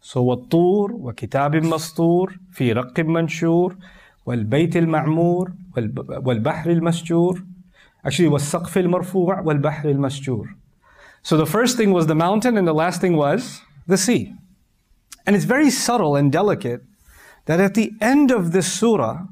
So 0.02 0.22
والطور 0.22 0.92
وكتاب 0.92 1.56
مسطور 1.56 2.40
في 2.52 2.74
رق 2.74 3.00
منشور 3.00 3.76
والبيت 4.26 4.78
المعمور 4.78 5.54
والبحر 6.26 6.70
المسجور 6.70 7.44
Actually, 8.05 8.29
was 8.29 8.43
saqf 8.43 8.77
al-marfu' 8.77 9.45
wal-bahr. 9.45 10.57
So 11.23 11.37
the 11.37 11.47
first 11.47 11.77
thing 11.77 11.93
was 11.93 12.07
the 12.07 12.15
mountain 12.15 12.57
and 12.57 12.67
the 12.67 12.73
last 12.73 13.01
thing 13.01 13.17
was 13.17 13.61
the 13.87 13.99
sea. 13.99 14.35
And 15.27 15.37
it's 15.37 15.45
very 15.45 15.71
subtle 15.71 16.17
and 16.17 16.33
delicate 16.33 16.83
that 17.45 17.61
at 17.61 17.75
the 17.75 17.93
end 18.01 18.31
of 18.31 18.53
this 18.53 18.73
surah, 18.73 19.27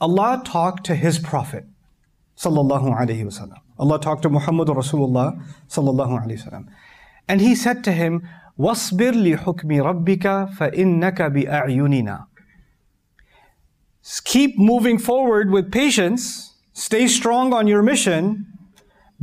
Allah 0.00 0.42
talked 0.44 0.84
to 0.86 0.94
His 0.94 1.18
Prophet, 1.18 1.64
sallallahu 2.36 2.92
alaihi 2.98 3.24
wasallam. 3.24 3.58
Allah 3.78 4.00
talked 4.00 4.22
to 4.22 4.30
Muhammad 4.30 4.68
Rasulullah, 4.68 5.40
sallallahu 5.68 6.24
alaihi 6.24 6.42
wasallam, 6.42 6.66
and 7.28 7.40
He 7.40 7.54
said 7.54 7.84
to 7.84 7.92
him, 7.92 8.26
"وَاصْبِرْ 8.58 9.12
لِحُكْمِ 9.12 9.70
رَبِّكَ 9.88 10.56
فَإِنَّكَ 10.56 11.18
بِأَعْيُنِنَا." 11.18 11.46
a'yunina." 11.66 12.26
Keep 14.24 14.58
moving 14.58 14.98
forward 14.98 15.50
with 15.50 15.70
patience 15.70 16.55
Stay 16.78 17.08
strong 17.08 17.54
on 17.54 17.66
your 17.66 17.82
mission, 17.82 18.44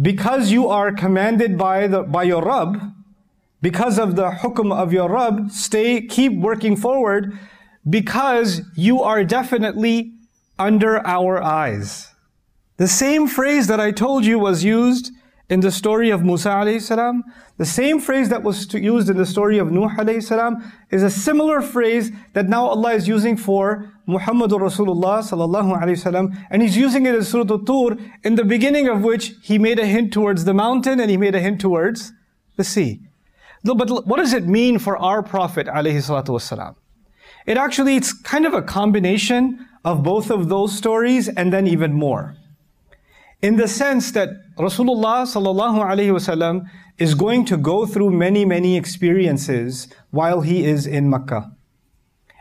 because 0.01 0.51
you 0.51 0.67
are 0.67 0.91
commanded 0.91 1.55
by 1.55 1.85
the 1.85 2.01
by 2.01 2.23
your 2.23 2.41
Rabb 2.41 2.91
because 3.61 3.99
of 3.99 4.15
the 4.15 4.31
hukum 4.31 4.73
of 4.73 4.91
your 4.91 5.07
Rabb, 5.07 5.51
stay, 5.51 6.01
keep 6.01 6.33
working 6.33 6.75
forward 6.75 7.37
because 7.87 8.61
you 8.75 9.03
are 9.03 9.23
definitely 9.23 10.13
under 10.57 11.05
our 11.05 11.43
eyes. 11.43 12.09
The 12.77 12.87
same 12.87 13.27
phrase 13.27 13.67
that 13.67 13.79
I 13.79 13.91
told 13.91 14.25
you 14.25 14.39
was 14.39 14.63
used 14.63 15.11
in 15.53 15.59
the 15.59 15.71
story 15.71 16.09
of 16.09 16.23
Musa 16.23 16.49
alayhi 16.49 16.81
salam, 16.81 17.23
the 17.57 17.65
same 17.65 17.99
phrase 17.99 18.27
that 18.29 18.41
was 18.41 18.73
used 18.73 19.07
in 19.07 19.17
the 19.17 19.25
story 19.25 19.59
of 19.59 19.71
Nuh 19.71 19.87
alayhi 19.99 20.23
salam 20.23 20.53
is 20.89 21.03
a 21.03 21.11
similar 21.11 21.61
phrase 21.61 22.11
that 22.33 22.49
now 22.49 22.65
Allah 22.65 22.93
is 22.93 23.07
using 23.07 23.37
for 23.37 23.93
Muhammadur 24.07 24.59
Rasulullah 24.67 25.19
sallallahu 25.29 25.79
alayhi 25.79 25.99
salam, 25.99 26.35
and 26.49 26.63
He's 26.63 26.75
using 26.75 27.05
it 27.05 27.13
in 27.13 27.23
Surah 27.23 27.51
Al-Tur, 27.51 27.97
in 28.23 28.33
the 28.33 28.43
beginning 28.43 28.87
of 28.87 29.03
which 29.03 29.35
He 29.43 29.59
made 29.59 29.77
a 29.77 29.85
hint 29.85 30.11
towards 30.11 30.45
the 30.45 30.55
mountain 30.55 30.99
and 30.99 31.11
He 31.11 31.17
made 31.17 31.35
a 31.35 31.39
hint 31.39 31.61
towards 31.61 32.11
the 32.55 32.63
sea. 32.63 33.01
But 33.63 34.07
what 34.07 34.17
does 34.17 34.33
it 34.33 34.47
mean 34.47 34.79
for 34.79 34.97
our 34.97 35.21
Prophet 35.21 35.67
alayhi 35.67 36.75
It 37.45 37.57
actually, 37.57 37.95
it's 37.95 38.11
kind 38.11 38.47
of 38.47 38.55
a 38.55 38.63
combination 38.63 39.67
of 39.85 40.01
both 40.01 40.31
of 40.31 40.49
those 40.49 40.75
stories 40.75 41.29
and 41.29 41.53
then 41.53 41.67
even 41.67 41.93
more. 41.93 42.35
In 43.43 43.57
the 43.57 43.67
sense 43.67 44.11
that 44.11 44.29
Rasulullah 44.55 45.27
sallallahu 45.27 45.83
alaihi 45.83 46.13
wasallam 46.17 46.65
is 46.97 47.13
going 47.13 47.43
to 47.43 47.57
go 47.57 47.85
through 47.85 48.09
many, 48.11 48.45
many 48.45 48.77
experiences 48.77 49.89
while 50.11 50.39
he 50.39 50.63
is 50.63 50.87
in 50.87 51.09
Makkah. 51.09 51.51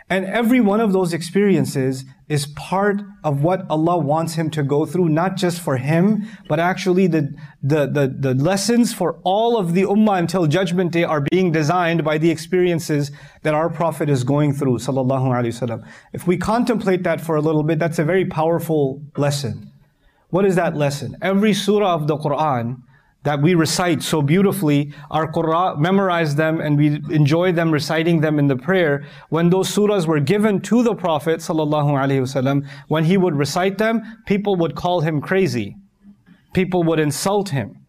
And 0.09 0.25
every 0.26 0.61
one 0.61 0.80
of 0.80 0.92
those 0.92 1.12
experiences 1.12 2.04
is 2.28 2.47
part 2.47 3.02
of 3.25 3.42
what 3.42 3.68
Allah 3.68 3.99
wants 3.99 4.35
him 4.35 4.49
to 4.50 4.62
go 4.62 4.87
through, 4.87 5.09
not 5.09 5.37
just 5.37 5.61
for 5.61 5.76
him, 5.76 6.28
but 6.49 6.61
actually 6.61 7.09
the, 7.09 7.35
the, 7.64 7.88
the, 7.88 8.14
the 8.16 8.35
lessons 8.35 8.94
for 8.94 9.18
all 9.25 9.59
of 9.59 9.75
the 9.75 9.82
ummah 9.82 10.21
until 10.21 10.47
judgment 10.47 10.92
day 10.92 11.02
are 11.02 11.23
being 11.32 11.50
designed 11.50 12.04
by 12.04 12.16
the 12.16 12.30
experiences 12.30 13.11
that 13.42 13.54
our 13.54 13.68
Prophet 13.68 14.09
is 14.09 14.23
going 14.23 14.52
through, 14.52 14.78
sallallahu 14.78 15.32
wasallam. 15.32 15.85
If 16.12 16.28
we 16.28 16.37
contemplate 16.37 17.02
that 17.02 17.21
for 17.21 17.35
a 17.35 17.40
little 17.40 17.64
bit, 17.64 17.80
that's 17.80 17.99
a 17.99 18.04
very 18.04 18.25
powerful 18.25 19.02
lesson. 19.16 19.72
What 20.33 20.47
is 20.47 20.55
that 20.57 20.75
lesson? 20.75 21.19
Every 21.21 21.53
surah 21.53 21.93
of 21.93 22.07
the 22.07 22.17
Quran 22.17 22.79
that 23.23 23.43
we 23.43 23.55
recite 23.55 24.03
so 24.03 24.23
beautifully, 24.23 24.95
our 25.11 25.31
Qur'an, 25.31 25.79
memorize 25.79 26.37
them 26.37 26.59
and 26.59 26.79
we 26.79 26.87
enjoy 27.15 27.53
them 27.53 27.71
reciting 27.71 28.23
them 28.23 28.39
in 28.39 28.47
the 28.47 28.57
prayer. 28.57 29.05
When 29.29 29.51
those 29.51 29.69
surahs 29.69 30.07
were 30.07 30.21
given 30.21 30.62
to 30.62 30.83
the 30.83 30.95
Prophet 30.95 31.41
wasallam, 31.41 32.67
when 32.89 33.05
he 33.05 33.19
would 33.19 33.37
recite 33.37 33.77
them, 33.77 34.01
people 34.25 34.57
would 34.57 34.75
call 34.75 35.03
him 35.03 35.21
crazy. 35.21 35.77
People 36.55 36.83
would 36.85 36.99
insult 36.99 37.51
him. 37.51 37.85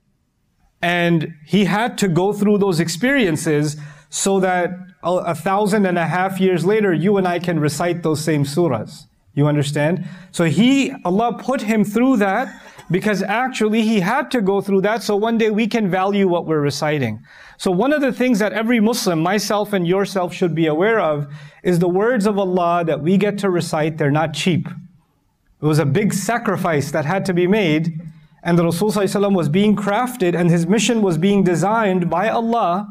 And 0.82 1.36
he 1.46 1.64
had 1.64 1.98
to 2.00 2.10
go 2.10 2.34
through 2.34 2.58
those 2.58 2.82
experiences 2.82 3.78
so 4.10 4.42
that 4.42 4.72
a, 5.02 5.12
a 5.12 5.36
thousand 5.36 5.86
and 5.86 5.98
a 5.98 6.08
half 6.08 6.42
years 6.42 6.66
later, 6.66 6.92
you 6.94 7.16
and 7.16 7.26
I 7.26 7.40
can 7.40 7.58
recite 7.58 8.04
those 8.04 8.22
same 8.22 8.44
surahs. 8.44 9.06
You 9.36 9.48
understand? 9.48 10.08
So 10.32 10.46
he, 10.46 10.94
Allah 11.04 11.38
put 11.40 11.62
him 11.62 11.84
through 11.84 12.18
that 12.18 12.62
because 12.92 13.24
actually 13.24 13.82
he 13.82 14.02
had 14.02 14.30
to 14.32 14.42
go 14.42 14.62
through 14.62 14.82
that 14.82 15.02
so 15.02 15.16
one 15.16 15.38
day 15.38 15.50
we 15.50 15.68
can 15.68 15.90
value 15.90 16.28
what 16.28 16.46
we're 16.46 16.60
reciting. 16.60 17.24
So 17.58 17.72
one 17.72 17.94
of 17.94 18.02
the 18.02 18.12
things 18.12 18.40
that 18.40 18.54
every 18.54 18.80
Muslim, 18.80 19.20
myself 19.22 19.74
and 19.74 19.88
yourself 19.88 20.34
should 20.34 20.54
be 20.54 20.68
aware 20.68 21.00
of 21.00 21.28
is 21.63 21.80
the 21.80 21.90
words 21.90 22.28
of 22.28 22.38
Allah 22.38 22.84
that 22.86 23.02
we 23.02 23.18
get 23.18 23.38
to 23.40 23.50
recite, 23.50 23.98
they're 23.98 24.12
not 24.12 24.34
cheap. 24.34 24.68
It 24.68 25.66
was 25.66 25.80
a 25.80 25.86
big 25.86 26.13
sacrifice 26.13 26.92
that 26.92 27.06
had 27.06 27.25
to 27.25 27.34
be 27.34 27.48
made 27.48 28.00
and 28.44 28.60
the 28.60 28.66
Rasul 28.66 28.90
was 29.34 29.50
being 29.50 29.75
crafted 29.75 30.38
and 30.38 30.50
his 30.50 30.68
mission 30.68 31.02
was 31.02 31.18
being 31.18 31.44
designed 31.44 32.10
by 32.10 32.30
Allah 32.30 32.88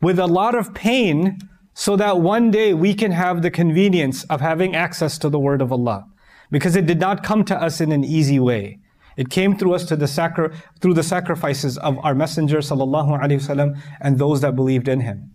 with 0.00 0.18
a 0.18 0.26
lot 0.26 0.54
of 0.54 0.72
pain 0.72 1.38
so 1.74 1.96
that 1.96 2.20
one 2.20 2.50
day 2.50 2.74
we 2.74 2.94
can 2.94 3.12
have 3.12 3.42
the 3.42 3.50
convenience 3.50 4.24
of 4.24 4.40
having 4.40 4.74
access 4.76 5.18
to 5.18 5.28
the 5.28 5.38
word 5.38 5.62
of 5.62 5.72
Allah. 5.72 6.06
Because 6.50 6.76
it 6.76 6.86
did 6.86 7.00
not 7.00 7.22
come 7.22 7.44
to 7.46 7.56
us 7.56 7.80
in 7.80 7.92
an 7.92 8.04
easy 8.04 8.38
way. 8.38 8.78
It 9.16 9.30
came 9.30 9.56
through 9.56 9.74
us 9.74 9.84
to 9.86 9.96
the 9.96 10.08
sacri- 10.08 10.50
through 10.80 10.94
the 10.94 11.02
sacrifices 11.02 11.78
of 11.78 11.98
our 12.04 12.14
Messenger 12.14 12.58
sallallahu 12.58 13.20
alaihi 13.20 13.40
wasallam 13.40 13.78
and 14.00 14.18
those 14.18 14.40
that 14.40 14.56
believed 14.56 14.88
in 14.88 15.00
him. 15.00 15.32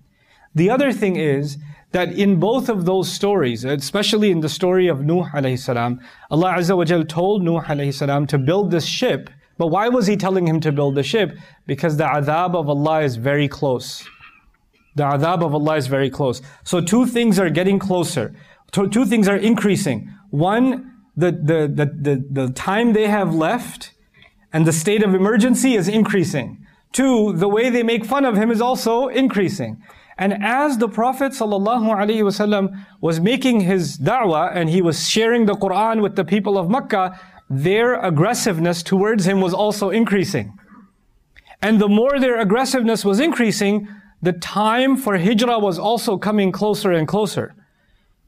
The 0.55 0.69
other 0.69 0.91
thing 0.91 1.15
is 1.15 1.57
that 1.91 2.11
in 2.13 2.39
both 2.39 2.69
of 2.69 2.85
those 2.85 3.11
stories, 3.11 3.63
especially 3.63 4.31
in 4.31 4.41
the 4.41 4.49
story 4.49 4.87
of 4.87 5.01
Nuh 5.01 5.25
alayhi 5.33 5.59
salam, 5.59 5.99
Allah 6.31 6.55
Azza 6.57 6.75
wa 6.75 6.85
Jal 6.85 7.03
told 7.03 7.43
Nuh 7.43 7.61
alayhi 7.61 7.93
salam 7.93 8.27
to 8.27 8.37
build 8.37 8.71
this 8.71 8.85
ship. 8.85 9.29
But 9.57 9.67
why 9.67 9.89
was 9.89 10.07
He 10.07 10.17
telling 10.17 10.47
him 10.47 10.59
to 10.61 10.71
build 10.71 10.95
the 10.95 11.03
ship? 11.03 11.37
Because 11.65 11.97
the 11.97 12.03
adab 12.05 12.55
of 12.55 12.69
Allah 12.69 13.01
is 13.01 13.15
very 13.15 13.47
close. 13.47 14.07
The 14.97 15.03
adhab 15.03 15.43
of 15.43 15.53
Allah 15.53 15.77
is 15.77 15.87
very 15.87 16.09
close. 16.09 16.41
So 16.63 16.81
two 16.81 17.05
things 17.05 17.39
are 17.39 17.51
getting 17.51 17.77
closer. 17.77 18.33
Two 18.71 19.05
things 19.05 19.27
are 19.27 19.37
increasing. 19.37 20.11
One, 20.31 20.91
the, 21.15 21.31
the, 21.31 21.59
the, 21.79 21.85
the, 21.85 22.25
the 22.29 22.53
time 22.53 22.93
they 22.93 23.07
have 23.07 23.33
left 23.33 23.93
and 24.51 24.65
the 24.65 24.73
state 24.73 25.03
of 25.03 25.13
emergency 25.13 25.75
is 25.75 25.87
increasing. 25.87 26.65
Two, 26.93 27.33
the 27.33 27.47
way 27.47 27.69
they 27.69 27.83
make 27.83 28.05
fun 28.05 28.25
of 28.25 28.35
him 28.35 28.49
is 28.49 28.59
also 28.59 29.07
increasing. 29.07 29.81
And 30.17 30.43
as 30.43 30.79
the 30.79 30.89
Prophet 30.89 31.33
ﷺ 31.33 32.85
was 32.99 33.19
making 33.19 33.61
his 33.61 33.99
da'wah 33.99 34.51
and 34.55 34.67
he 34.69 34.81
was 34.81 35.07
sharing 35.07 35.45
the 35.45 35.53
Quran 35.53 36.01
with 36.01 36.15
the 36.15 36.25
people 36.25 36.57
of 36.57 36.71
Makkah, 36.71 37.19
their 37.49 38.01
aggressiveness 38.01 38.81
towards 38.81 39.27
him 39.27 39.41
was 39.41 39.53
also 39.53 39.91
increasing. 39.91 40.57
And 41.61 41.79
the 41.79 41.87
more 41.87 42.19
their 42.19 42.39
aggressiveness 42.39 43.05
was 43.05 43.19
increasing, 43.19 43.87
the 44.21 44.33
time 44.33 44.97
for 44.97 45.17
hijrah 45.17 45.59
was 45.59 45.77
also 45.77 46.17
coming 46.17 46.51
closer 46.51 46.91
and 46.91 47.07
closer. 47.07 47.53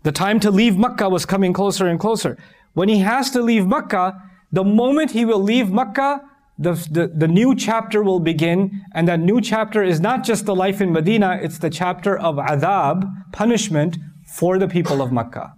The 0.04 0.12
time 0.12 0.40
to 0.42 0.52
leave 0.52 0.78
Makkah 0.78 1.10
was 1.10 1.26
coming 1.26 1.52
closer 1.52 1.88
and 1.88 2.00
closer. 2.00 2.38
When 2.74 2.90
he 2.90 3.00
has 3.00 3.32
to 3.32 3.42
leave 3.42 3.68
Makkah, 3.68 4.22
the 4.52 4.64
moment 4.64 5.12
he 5.12 5.26
will 5.26 5.42
leave 5.42 5.72
Makkah, 5.72 6.22
the, 6.58 6.74
the, 6.92 7.08
the 7.08 7.28
new 7.28 7.56
chapter 7.56 8.04
will 8.04 8.20
begin. 8.20 8.86
And 8.94 9.08
that 9.08 9.20
new 9.20 9.42
chapter 9.42 9.84
is 9.84 10.00
not 10.00 10.24
just 10.24 10.46
the 10.46 10.56
life 10.56 10.80
in 10.80 10.94
Medina, 10.94 11.40
it's 11.42 11.58
the 11.58 11.70
chapter 11.70 12.18
of 12.18 12.36
adhab, 12.36 13.32
punishment 13.32 13.98
for 14.26 14.60
the 14.60 14.68
people 14.68 15.02
of 15.02 15.12
Makkah. 15.12 15.54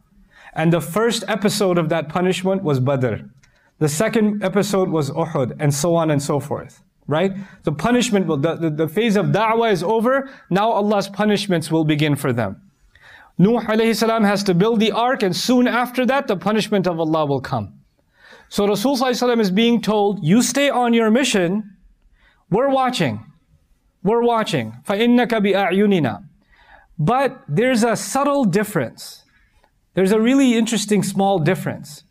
And 0.53 0.71
the 0.71 0.81
first 0.81 1.23
episode 1.27 1.77
of 1.77 1.89
that 1.89 2.09
punishment 2.09 2.63
was 2.63 2.79
Badr. 2.79 3.25
The 3.79 3.89
second 3.89 4.43
episode 4.43 4.89
was 4.89 5.09
Uhud, 5.11 5.55
and 5.59 5.73
so 5.73 5.95
on 5.95 6.11
and 6.11 6.21
so 6.21 6.39
forth 6.39 6.83
Right? 7.10 7.32
The 7.62 7.72
punishment, 7.72 8.26
will, 8.26 8.38
the, 8.38 8.56
the, 8.56 8.70
the 8.70 8.88
phase 8.88 9.16
of 9.16 9.26
da'wah 9.26 9.70
is 9.70 9.82
over. 9.82 10.28
Now 10.50 10.70
Allah's 10.70 11.08
punishments 11.08 11.70
will 11.70 11.84
begin 11.84 12.16
for 12.16 12.32
them. 12.32 12.60
Nuh 13.38 13.60
alayhi 13.60 13.94
salam 13.94 14.24
has 14.24 14.42
to 14.44 14.54
build 14.54 14.80
the 14.80 14.92
ark 14.92 15.22
and 15.22 15.36
soon 15.36 15.68
after 15.68 16.06
that 16.06 16.26
the 16.26 16.36
punishment 16.36 16.86
of 16.86 16.98
Allah 16.98 17.26
will 17.26 17.40
come. 17.40 17.74
So 18.48 18.66
Rasul 18.66 19.04
is 19.04 19.50
being 19.50 19.82
told, 19.82 20.24
you 20.24 20.42
stay 20.42 20.70
on 20.70 20.94
your 20.94 21.10
mission, 21.10 21.76
we're 22.50 22.70
watching. 22.70 23.24
We're 24.02 24.22
watching. 24.22 24.72
فَإِنَّكَ 24.86 25.28
بِأَعْيُنِنَا 25.28 26.24
But 26.98 27.42
there's 27.48 27.82
a 27.82 27.96
subtle 27.96 28.44
difference. 28.44 29.24
There's 29.94 30.12
a 30.12 30.20
really 30.20 30.54
interesting 30.56 31.02
small 31.02 31.38
difference. 31.38 32.04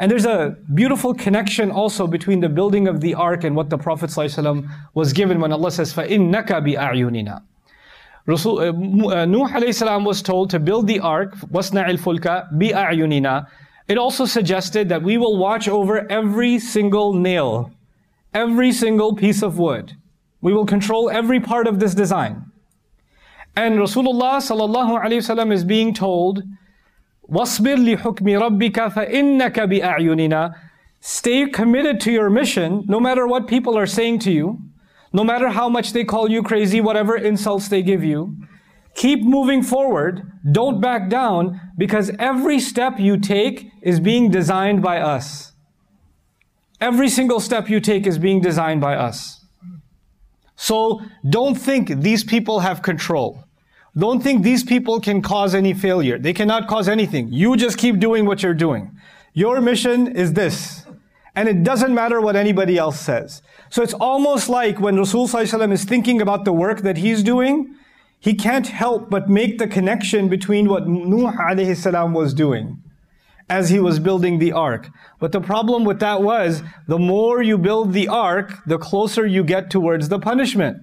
And 0.00 0.10
there's 0.10 0.24
a 0.24 0.56
beautiful 0.72 1.12
connection 1.12 1.70
also 1.70 2.06
between 2.06 2.40
the 2.40 2.48
building 2.48 2.88
of 2.88 3.02
the 3.02 3.14
ark 3.14 3.44
and 3.44 3.54
what 3.54 3.68
the 3.68 3.76
Prophet 3.76 4.08
ﷺ 4.08 4.66
was 4.94 5.12
given 5.12 5.40
when 5.40 5.52
Allah 5.52 5.70
says, 5.70 5.92
فَإِنَّكَ 5.92 6.46
بِأَعْيُنِنَا 6.46 7.42
Rasul, 8.26 8.60
uh, 8.60 8.64
uh, 8.64 9.24
Nuh 9.26 9.46
alayhi 9.48 10.04
was 10.04 10.22
told 10.22 10.48
to 10.50 10.58
build 10.58 10.86
the 10.86 11.00
ark, 11.00 11.36
وَاسْنَعِ 11.36 11.86
الْفُلْكَ 11.98 12.52
بِأَعْيُنِنَا 12.58 13.46
It 13.88 13.98
also 13.98 14.24
suggested 14.24 14.88
that 14.88 15.02
we 15.02 15.18
will 15.18 15.36
watch 15.36 15.68
over 15.68 16.10
every 16.10 16.58
single 16.58 17.12
nail, 17.12 17.70
every 18.32 18.72
single 18.72 19.14
piece 19.14 19.42
of 19.42 19.58
wood. 19.58 19.96
We 20.40 20.54
will 20.54 20.66
control 20.66 21.10
every 21.10 21.40
part 21.40 21.66
of 21.66 21.78
this 21.78 21.94
design. 21.94 22.50
And 23.56 23.78
Rasulullah 23.78 24.38
sallallahu 24.40 25.02
alayhi 25.04 25.20
wasallam 25.20 25.52
is 25.52 25.64
being 25.64 25.92
told, 25.92 26.42
وَاصْبِرْ 27.28 27.76
لِحُكْمِ 27.76 28.26
رَبِّكَ 28.26 28.92
فَإِنَّكَ 28.92 29.54
بِأَعْيُنِنَا 29.54 30.54
Stay 31.00 31.46
committed 31.48 32.00
to 32.00 32.12
your 32.12 32.28
mission, 32.28 32.84
no 32.86 33.00
matter 33.00 33.26
what 33.26 33.46
people 33.46 33.78
are 33.78 33.86
saying 33.86 34.18
to 34.20 34.32
you. 34.32 34.58
No 35.12 35.24
matter 35.24 35.48
how 35.48 35.68
much 35.68 35.92
they 35.92 36.04
call 36.04 36.30
you 36.30 36.42
crazy, 36.42 36.80
whatever 36.80 37.16
insults 37.16 37.68
they 37.68 37.82
give 37.82 38.04
you, 38.04 38.36
keep 38.94 39.22
moving 39.22 39.62
forward. 39.62 40.30
Don't 40.50 40.80
back 40.80 41.08
down 41.08 41.60
because 41.76 42.10
every 42.18 42.60
step 42.60 42.98
you 42.98 43.18
take 43.18 43.70
is 43.82 43.98
being 43.98 44.30
designed 44.30 44.82
by 44.82 45.00
us. 45.00 45.52
Every 46.80 47.08
single 47.08 47.40
step 47.40 47.68
you 47.68 47.80
take 47.80 48.06
is 48.06 48.18
being 48.18 48.40
designed 48.40 48.80
by 48.80 48.94
us. 48.94 49.44
So 50.56 51.00
don't 51.28 51.56
think 51.56 52.00
these 52.02 52.22
people 52.22 52.60
have 52.60 52.82
control. 52.82 53.44
Don't 53.97 54.21
think 54.21 54.43
these 54.43 54.63
people 54.63 54.99
can 54.99 55.21
cause 55.21 55.55
any 55.55 55.73
failure. 55.73 56.17
They 56.17 56.33
cannot 56.33 56.67
cause 56.67 56.89
anything. 56.89 57.31
You 57.31 57.55
just 57.55 57.77
keep 57.77 57.99
doing 57.99 58.25
what 58.25 58.43
you're 58.43 58.53
doing. 58.53 58.97
Your 59.33 59.61
mission 59.61 60.07
is 60.15 60.33
this. 60.33 60.85
And 61.35 61.47
it 61.47 61.63
doesn't 61.63 61.93
matter 61.93 62.19
what 62.19 62.35
anybody 62.35 62.77
else 62.77 62.99
says. 62.99 63.41
So 63.69 63.83
it's 63.83 63.93
almost 63.93 64.49
like 64.49 64.79
when 64.79 64.97
Rasul 64.97 65.25
is 65.25 65.83
thinking 65.83 66.21
about 66.21 66.45
the 66.45 66.53
work 66.53 66.81
that 66.81 66.97
he's 66.97 67.23
doing, 67.23 67.75
he 68.19 68.33
can't 68.33 68.67
help 68.67 69.09
but 69.09 69.29
make 69.29 69.59
the 69.59 69.67
connection 69.67 70.29
between 70.29 70.67
what 70.67 70.87
Nuh 70.87 72.07
was 72.11 72.33
doing 72.33 72.81
as 73.49 73.69
he 73.69 73.79
was 73.79 73.99
building 73.99 74.39
the 74.39 74.51
ark. 74.51 74.89
But 75.19 75.31
the 75.31 75.41
problem 75.41 75.85
with 75.85 75.99
that 75.99 76.21
was, 76.21 76.63
the 76.87 76.97
more 76.97 77.41
you 77.41 77.57
build 77.57 77.93
the 77.93 78.07
ark, 78.07 78.63
the 78.65 78.79
closer 78.79 79.25
you 79.25 79.43
get 79.43 79.69
towards 79.69 80.09
the 80.09 80.19
punishment. 80.19 80.77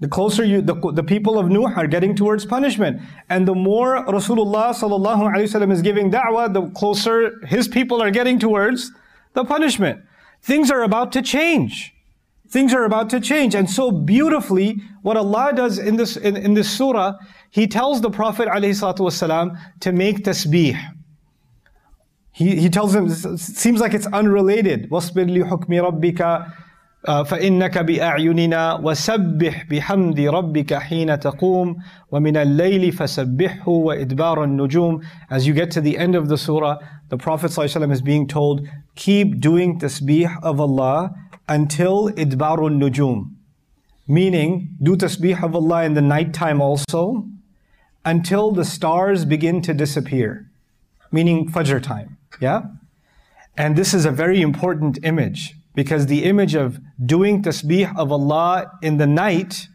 The 0.00 0.08
closer 0.08 0.44
you, 0.44 0.62
the, 0.62 0.74
the 0.92 1.02
people 1.02 1.38
of 1.38 1.50
Nuh 1.50 1.74
are 1.76 1.86
getting 1.86 2.16
towards 2.16 2.46
punishment. 2.46 3.02
And 3.28 3.46
the 3.46 3.54
more 3.54 4.04
Rasulullah 4.06 4.74
sallallahu 4.74 5.34
alayhi 5.34 5.44
wasallam 5.44 5.70
is 5.70 5.82
giving 5.82 6.10
da'wah, 6.10 6.54
the 6.54 6.70
closer 6.70 7.44
his 7.46 7.68
people 7.68 8.02
are 8.02 8.10
getting 8.10 8.38
towards 8.38 8.92
the 9.34 9.44
punishment. 9.44 10.02
Things 10.42 10.70
are 10.70 10.82
about 10.82 11.12
to 11.12 11.22
change. 11.22 11.94
Things 12.48 12.72
are 12.72 12.84
about 12.84 13.10
to 13.10 13.20
change. 13.20 13.54
And 13.54 13.70
so 13.70 13.92
beautifully, 13.92 14.80
what 15.02 15.16
Allah 15.16 15.52
does 15.54 15.78
in 15.78 15.96
this, 15.96 16.16
in, 16.16 16.36
in 16.36 16.54
this 16.54 16.68
surah, 16.70 17.12
He 17.50 17.66
tells 17.66 18.00
the 18.00 18.10
Prophet 18.10 18.48
ﷺ 18.48 19.80
to 19.80 19.92
make 19.92 20.24
tasbih. 20.24 20.80
He, 22.32 22.56
he 22.56 22.70
tells 22.70 22.94
him, 22.94 23.06
it 23.06 23.38
seems 23.38 23.80
like 23.80 23.92
it's 23.92 24.06
unrelated. 24.06 24.88
وَاصْبِرْ 24.90 25.30
لِحُكْمِ 25.30 25.66
رَبِّكَ 25.68 26.20
uh, 26.20 26.50
فإنك 27.06 27.78
بأعيننا 27.78 28.74
وسبح 28.74 29.64
بحمد 29.70 30.20
ربك 30.20 30.74
حين 30.74 31.20
تقوم 31.20 31.76
ومن 32.12 32.36
الليل 32.36 32.92
فسبحه 32.92 33.68
وإدبار 33.68 34.44
النجوم 34.44 35.00
As 35.30 35.46
you 35.46 35.54
get 35.54 35.70
to 35.70 35.80
the 35.80 35.96
end 35.96 36.14
of 36.14 36.28
the 36.28 36.36
surah, 36.36 36.76
the 37.08 37.16
Prophet 37.16 37.50
ﷺ 37.50 37.90
is 37.90 38.02
being 38.02 38.28
told, 38.28 38.68
keep 38.96 39.40
doing 39.40 39.78
tasbih 39.78 40.42
of 40.42 40.60
Allah 40.60 41.14
until 41.48 42.10
إدبار 42.10 42.58
النجوم. 42.58 43.30
Meaning, 44.06 44.76
do 44.82 44.94
tasbih 44.94 45.42
of 45.42 45.54
Allah 45.54 45.84
in 45.84 45.94
the 45.94 46.02
night 46.02 46.34
time 46.34 46.60
also, 46.60 47.26
until 48.04 48.52
the 48.52 48.64
stars 48.64 49.24
begin 49.24 49.62
to 49.62 49.72
disappear. 49.72 50.50
Meaning 51.10 51.48
Fajr 51.50 51.82
time. 51.82 52.18
Yeah? 52.40 52.62
And 53.56 53.74
this 53.74 53.94
is 53.94 54.04
a 54.04 54.10
very 54.10 54.42
important 54.42 54.98
image 55.02 55.54
because 55.75 56.07
the 56.07 56.23
image 56.23 56.55
of 56.55 56.79
doing 57.05 57.43
tasbih 57.43 57.95
of 57.97 58.11
Allah 58.11 58.71
in 58.81 58.97
the 58.97 59.07
night 59.07 59.67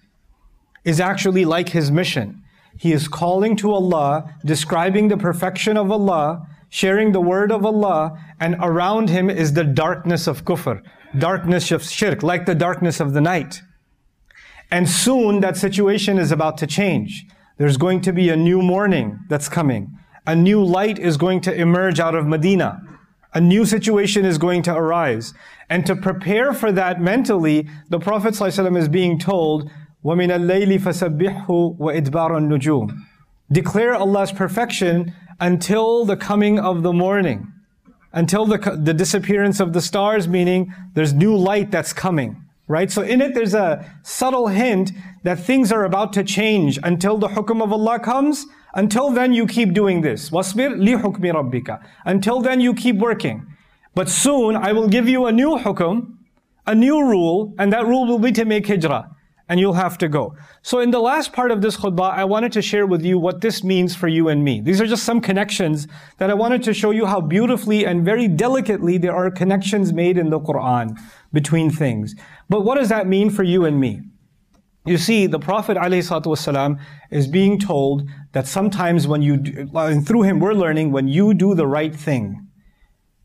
is 0.85 0.99
actually 0.99 1.45
like 1.45 1.69
his 1.69 1.91
mission. 1.91 2.43
He 2.77 2.93
is 2.93 3.09
calling 3.09 3.57
to 3.57 3.73
Allah, 3.73 4.35
describing 4.45 5.09
the 5.09 5.19
perfection 5.19 5.77
of 5.77 5.91
Allah, 5.91 6.47
sharing 6.71 7.13
the 7.13 7.21
word 7.21 7.53
of 7.53 7.65
Allah, 7.65 8.19
and 8.41 8.57
around 8.61 9.11
him 9.11 9.29
is 9.29 9.53
the 9.53 9.65
darkness 9.65 10.27
of 10.27 10.45
kufr, 10.45 10.81
darkness 11.19 11.71
of 11.71 11.83
shirk, 11.83 12.23
like 12.23 12.47
the 12.47 12.55
darkness 12.55 12.99
of 12.99 13.13
the 13.13 13.21
night. 13.21 13.61
And 14.71 14.89
soon 14.89 15.41
that 15.41 15.57
situation 15.57 16.19
is 16.19 16.33
about 16.33 16.57
to 16.59 16.67
change. 16.67 17.27
There's 17.59 17.77
going 17.77 18.01
to 18.03 18.13
be 18.13 18.31
a 18.31 18.37
new 18.37 18.63
morning 18.63 19.19
that's 19.29 19.49
coming. 19.49 19.99
A 20.27 20.35
new 20.35 20.65
light 20.65 20.99
is 20.99 21.17
going 21.17 21.41
to 21.43 21.55
emerge 21.55 22.01
out 22.01 22.15
of 22.15 22.27
Medina. 22.27 22.81
A 23.34 23.42
new 23.42 23.66
situation 23.66 24.26
is 24.26 24.38
going 24.38 24.62
to 24.64 24.74
arise. 24.74 25.34
And 25.70 25.86
to 25.86 25.96
prepare 25.96 26.54
for 26.54 26.72
that 26.72 27.02
mentally, 27.02 27.68
the 27.90 28.00
Prophet 28.00 28.34
ﷺ 28.34 28.78
is 28.78 28.88
being 28.88 29.20
told, 29.20 29.70
وَمِنَ 30.06 30.30
اللَّيْلِ 30.30 30.80
فَسَبِّحْهُ 30.80 31.78
وَإِدْبَارَ 31.78 32.32
النُّجُومِ 32.32 32.98
Declare 33.52 33.96
Allah's 33.96 34.32
perfection 34.32 35.14
until 35.40 36.06
the 36.06 36.16
coming 36.16 36.60
of 36.60 36.84
the 36.84 36.94
morning. 36.94 37.52
Until 38.14 38.46
the, 38.46 38.58
the 38.82 38.94
disappearance 38.94 39.60
of 39.60 39.74
the 39.74 39.82
stars, 39.82 40.28
meaning 40.28 40.74
there's 40.94 41.14
new 41.14 41.36
light 41.36 41.72
that's 41.72 41.92
coming. 41.92 42.42
Right? 42.68 42.90
So 42.90 43.02
in 43.02 43.22
it, 43.22 43.36
there's 43.36 43.54
a 43.54 43.86
subtle 44.02 44.48
hint 44.48 44.92
that 45.24 45.40
things 45.40 45.72
are 45.72 45.84
about 45.84 46.14
to 46.14 46.24
change 46.24 46.80
until 46.84 47.18
the 47.18 47.28
hukum 47.28 47.62
of 47.62 47.72
Allah 47.72 48.00
comes. 48.00 48.46
until 48.75 49.11
then, 49.11 49.33
you 49.33 49.47
keep 49.47 49.73
doing 49.73 50.01
this. 50.01 50.31
Wasbir 50.31 50.77
لِحُكْمِ 50.77 51.19
رَبِّكَ 51.19 51.85
Until 52.05 52.41
then, 52.41 52.61
you 52.61 52.75
keep 52.75 52.97
working. 52.97 53.47
But 53.95 54.09
soon, 54.09 54.57
I 54.57 54.73
will 54.73 54.89
give 54.89 55.09
you 55.09 55.27
a 55.27 55.33
new 55.33 55.59
hukum, 55.59 56.17
a 56.67 56.75
new 56.75 57.03
rule, 57.03 57.55
and 57.59 57.73
that 57.73 57.87
rule 57.87 58.07
will 58.07 58.19
be 58.19 58.33
to 58.33 58.45
make 58.45 58.67
hijrah. 58.67 59.11
And 59.49 59.59
you'll 59.59 59.73
have 59.73 59.99
to 59.99 60.09
go. 60.09 60.37
So 60.63 60.79
in 60.79 60.93
the 60.93 61.01
last 61.01 61.33
part 61.33 61.51
of 61.51 61.61
this 61.61 61.77
khutbah, 61.77 62.13
I 62.13 62.25
wanted 62.25 62.53
to 62.53 62.63
share 62.63 62.87
with 62.87 63.05
you 63.05 63.19
what 63.19 63.41
this 63.41 63.65
means 63.65 63.97
for 63.97 64.07
you 64.07 64.29
and 64.29 64.45
me. 64.45 64.61
These 64.61 64.81
are 64.81 64.87
just 64.87 65.03
some 65.03 65.21
connections 65.21 65.89
that 66.19 66.31
I 66.31 66.35
wanted 66.35 66.63
to 66.63 66.73
show 66.73 66.93
you 66.93 67.05
how 67.05 67.21
beautifully 67.21 67.85
and 67.85 68.05
very 68.05 68.29
delicately 68.29 68.97
there 68.97 69.13
are 69.13 69.29
connections 69.29 69.93
made 69.93 70.19
in 70.19 70.31
the 70.31 70.39
Quran 70.39 70.97
between 71.33 71.69
things. 71.69 72.15
But 72.49 72.61
what 72.61 72.77
does 72.77 72.91
that 72.91 73.09
mean 73.09 73.29
for 73.29 73.43
you 73.43 73.65
and 73.65 73.81
me? 73.81 74.03
You 74.87 74.97
see, 74.97 75.27
the 75.27 75.39
Prophet 75.39 75.77
ﷺ 75.77 76.81
is 77.11 77.27
being 77.27 77.59
told 77.59 78.09
that 78.33 78.47
sometimes 78.47 79.07
when 79.07 79.23
you, 79.23 79.37
do, 79.37 79.69
uh, 79.75 79.87
and 79.87 80.07
through 80.07 80.23
him 80.23 80.39
we're 80.39 80.55
learning, 80.55 80.93
when 80.93 81.09
you 81.09 81.35
do 81.35 81.55
the 81.55 81.67
right 81.67 81.95
thing, 81.95 82.47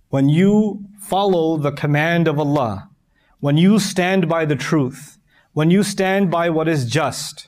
when 0.09 0.29
you 0.29 0.85
follow 0.99 1.57
the 1.57 1.71
command 1.71 2.27
of 2.27 2.39
Allah, 2.39 2.89
when 3.39 3.57
you 3.57 3.79
stand 3.79 4.27
by 4.27 4.45
the 4.45 4.55
truth, 4.55 5.17
when 5.53 5.69
you 5.69 5.83
stand 5.83 6.31
by 6.31 6.49
what 6.49 6.67
is 6.67 6.85
just, 6.85 7.47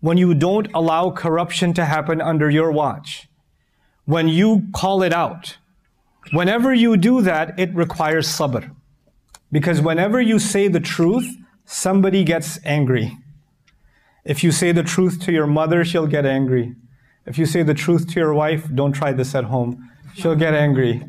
when 0.00 0.18
you 0.18 0.34
don't 0.34 0.68
allow 0.74 1.10
corruption 1.10 1.72
to 1.74 1.84
happen 1.84 2.20
under 2.20 2.50
your 2.50 2.70
watch, 2.70 3.28
when 4.04 4.28
you 4.28 4.64
call 4.74 5.02
it 5.02 5.12
out, 5.12 5.58
whenever 6.32 6.74
you 6.74 6.96
do 6.96 7.22
that, 7.22 7.58
it 7.58 7.74
requires 7.74 8.26
sabr. 8.26 8.74
Because 9.50 9.80
whenever 9.80 10.20
you 10.20 10.38
say 10.38 10.68
the 10.68 10.80
truth, 10.80 11.36
somebody 11.64 12.24
gets 12.24 12.58
angry. 12.64 13.16
If 14.24 14.44
you 14.44 14.52
say 14.52 14.72
the 14.72 14.82
truth 14.82 15.20
to 15.22 15.32
your 15.32 15.46
mother, 15.46 15.84
she'll 15.84 16.06
get 16.06 16.26
angry. 16.26 16.74
If 17.26 17.38
you 17.38 17.46
say 17.46 17.62
the 17.62 17.74
truth 17.74 18.08
to 18.08 18.20
your 18.20 18.34
wife, 18.34 18.68
don't 18.74 18.92
try 18.92 19.12
this 19.12 19.34
at 19.34 19.44
home. 19.44 19.90
She'll 20.14 20.34
get 20.34 20.54
angry. 20.54 21.04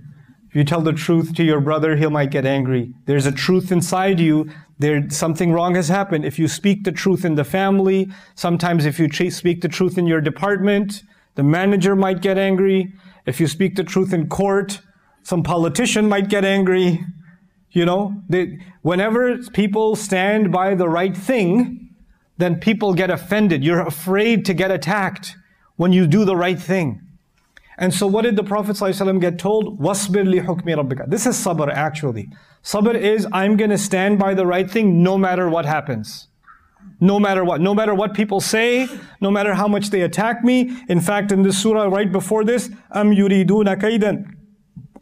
If 0.48 0.56
you 0.56 0.64
tell 0.64 0.82
the 0.82 0.94
truth 0.94 1.34
to 1.36 1.44
your 1.44 1.60
brother, 1.60 1.96
he 1.96 2.06
might 2.06 2.30
get 2.30 2.46
angry. 2.46 2.94
There's 3.06 3.26
a 3.26 3.32
truth 3.32 3.72
inside 3.72 4.20
you. 4.20 4.52
There, 4.78 5.10
something 5.10 5.52
wrong 5.52 5.74
has 5.74 5.88
happened. 5.88 6.26
If 6.26 6.38
you 6.38 6.48
speak 6.48 6.84
the 6.84 6.92
truth 6.92 7.26
in 7.26 7.34
the 7.34 7.44
family, 7.44 8.12
sometimes 8.36 8.86
if 8.86 9.00
you 9.00 9.10
speak 9.32 9.62
the 9.62 9.68
truth 9.68 9.98
in 9.98 10.06
your 10.06 10.22
department, 10.22 11.02
the 11.34 11.42
manager 11.42 11.96
might 11.96 12.22
get 12.22 12.38
angry. 12.38 12.94
If 13.26 13.40
you 13.40 13.48
speak 13.48 13.76
the 13.76 13.84
truth 13.84 14.14
in 14.14 14.30
court, 14.30 14.80
some 15.24 15.42
politician 15.42 16.08
might 16.08 16.30
get 16.30 16.46
angry. 16.46 17.04
You 17.72 17.86
know, 17.86 18.22
they, 18.30 18.60
whenever 18.84 19.40
people 19.54 19.96
stand 19.96 20.52
by 20.52 20.76
the 20.76 20.88
right 20.88 21.18
thing, 21.18 21.90
then 22.38 22.60
people 22.60 22.94
get 22.94 23.10
offended. 23.10 23.64
You're 23.64 23.82
afraid 23.82 24.46
to 24.46 24.54
get 24.54 24.70
attacked 24.70 25.36
when 25.77 25.93
you 25.93 26.07
do 26.07 26.25
the 26.25 26.37
right 26.37 26.61
thing. 26.61 27.01
And 27.79 27.95
so 27.95 28.09
what 28.09 28.23
did 28.23 28.35
the 28.35 28.43
Prophet 28.43 28.77
ﷺ 28.77 29.21
get 29.21 29.39
told? 29.39 29.79
وَاصْبِرْ 29.79 30.43
لِحُكْمِ 30.43 30.65
رَبِّكَ 30.65 31.09
This 31.09 31.27
is 31.27 31.37
sabr 31.37 31.73
actually. 31.73 32.29
Sabr 32.65 32.95
is, 32.95 33.27
I'm 33.33 33.57
going 33.57 33.71
to 33.71 33.79
stand 33.79 34.19
by 34.19 34.35
the 34.35 34.45
right 34.45 34.69
thing 34.69 35.03
no 35.03 35.17
matter 35.17 35.49
what 35.49 35.65
happens. 35.65 36.27
No 37.01 37.21
matter 37.21 37.45
what. 37.45 37.61
No 37.61 37.75
matter 37.75 37.95
what 37.95 38.15
people 38.15 38.41
say, 38.41 38.89
no 39.21 39.31
matter 39.31 39.55
how 39.55 39.69
much 39.69 39.91
they 39.91 40.01
attack 40.03 40.43
me. 40.43 40.77
In 40.89 41.01
fact, 41.01 41.31
in 41.31 41.43
this 41.43 41.63
surah 41.63 41.85
right 41.85 42.11
before 42.11 42.43
this, 42.43 42.69
أَمْ 42.97 43.17
يُرِيدُونَ 43.17 43.77
كَيْدًا 43.77 44.35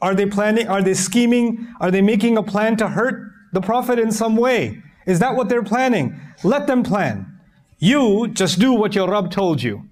Are 0.03 0.15
they 0.15 0.27
planning, 0.27 0.69
are 0.69 0.83
they 0.83 0.93
scheming, 0.93 1.67
are 1.81 1.91
they 1.91 2.03
making 2.03 2.37
a 2.37 2.43
plan 2.43 2.77
to 2.77 2.89
hurt 2.89 3.33
the 3.55 3.63
Prophet 3.63 3.99
in 3.99 4.13
some 4.13 4.37
way? 4.37 4.83
Is 5.07 5.19
that 5.21 5.35
what 5.35 5.49
they're 5.49 5.63
planning? 5.63 6.21
Let 6.45 6.67
them 6.67 6.83
plan. 6.83 7.41
You 7.79 8.29
just 8.29 8.59
do 8.59 8.75
what 8.75 8.95
your 8.95 9.09
Rabb 9.09 9.31
told 9.31 9.63
you. 9.63 9.89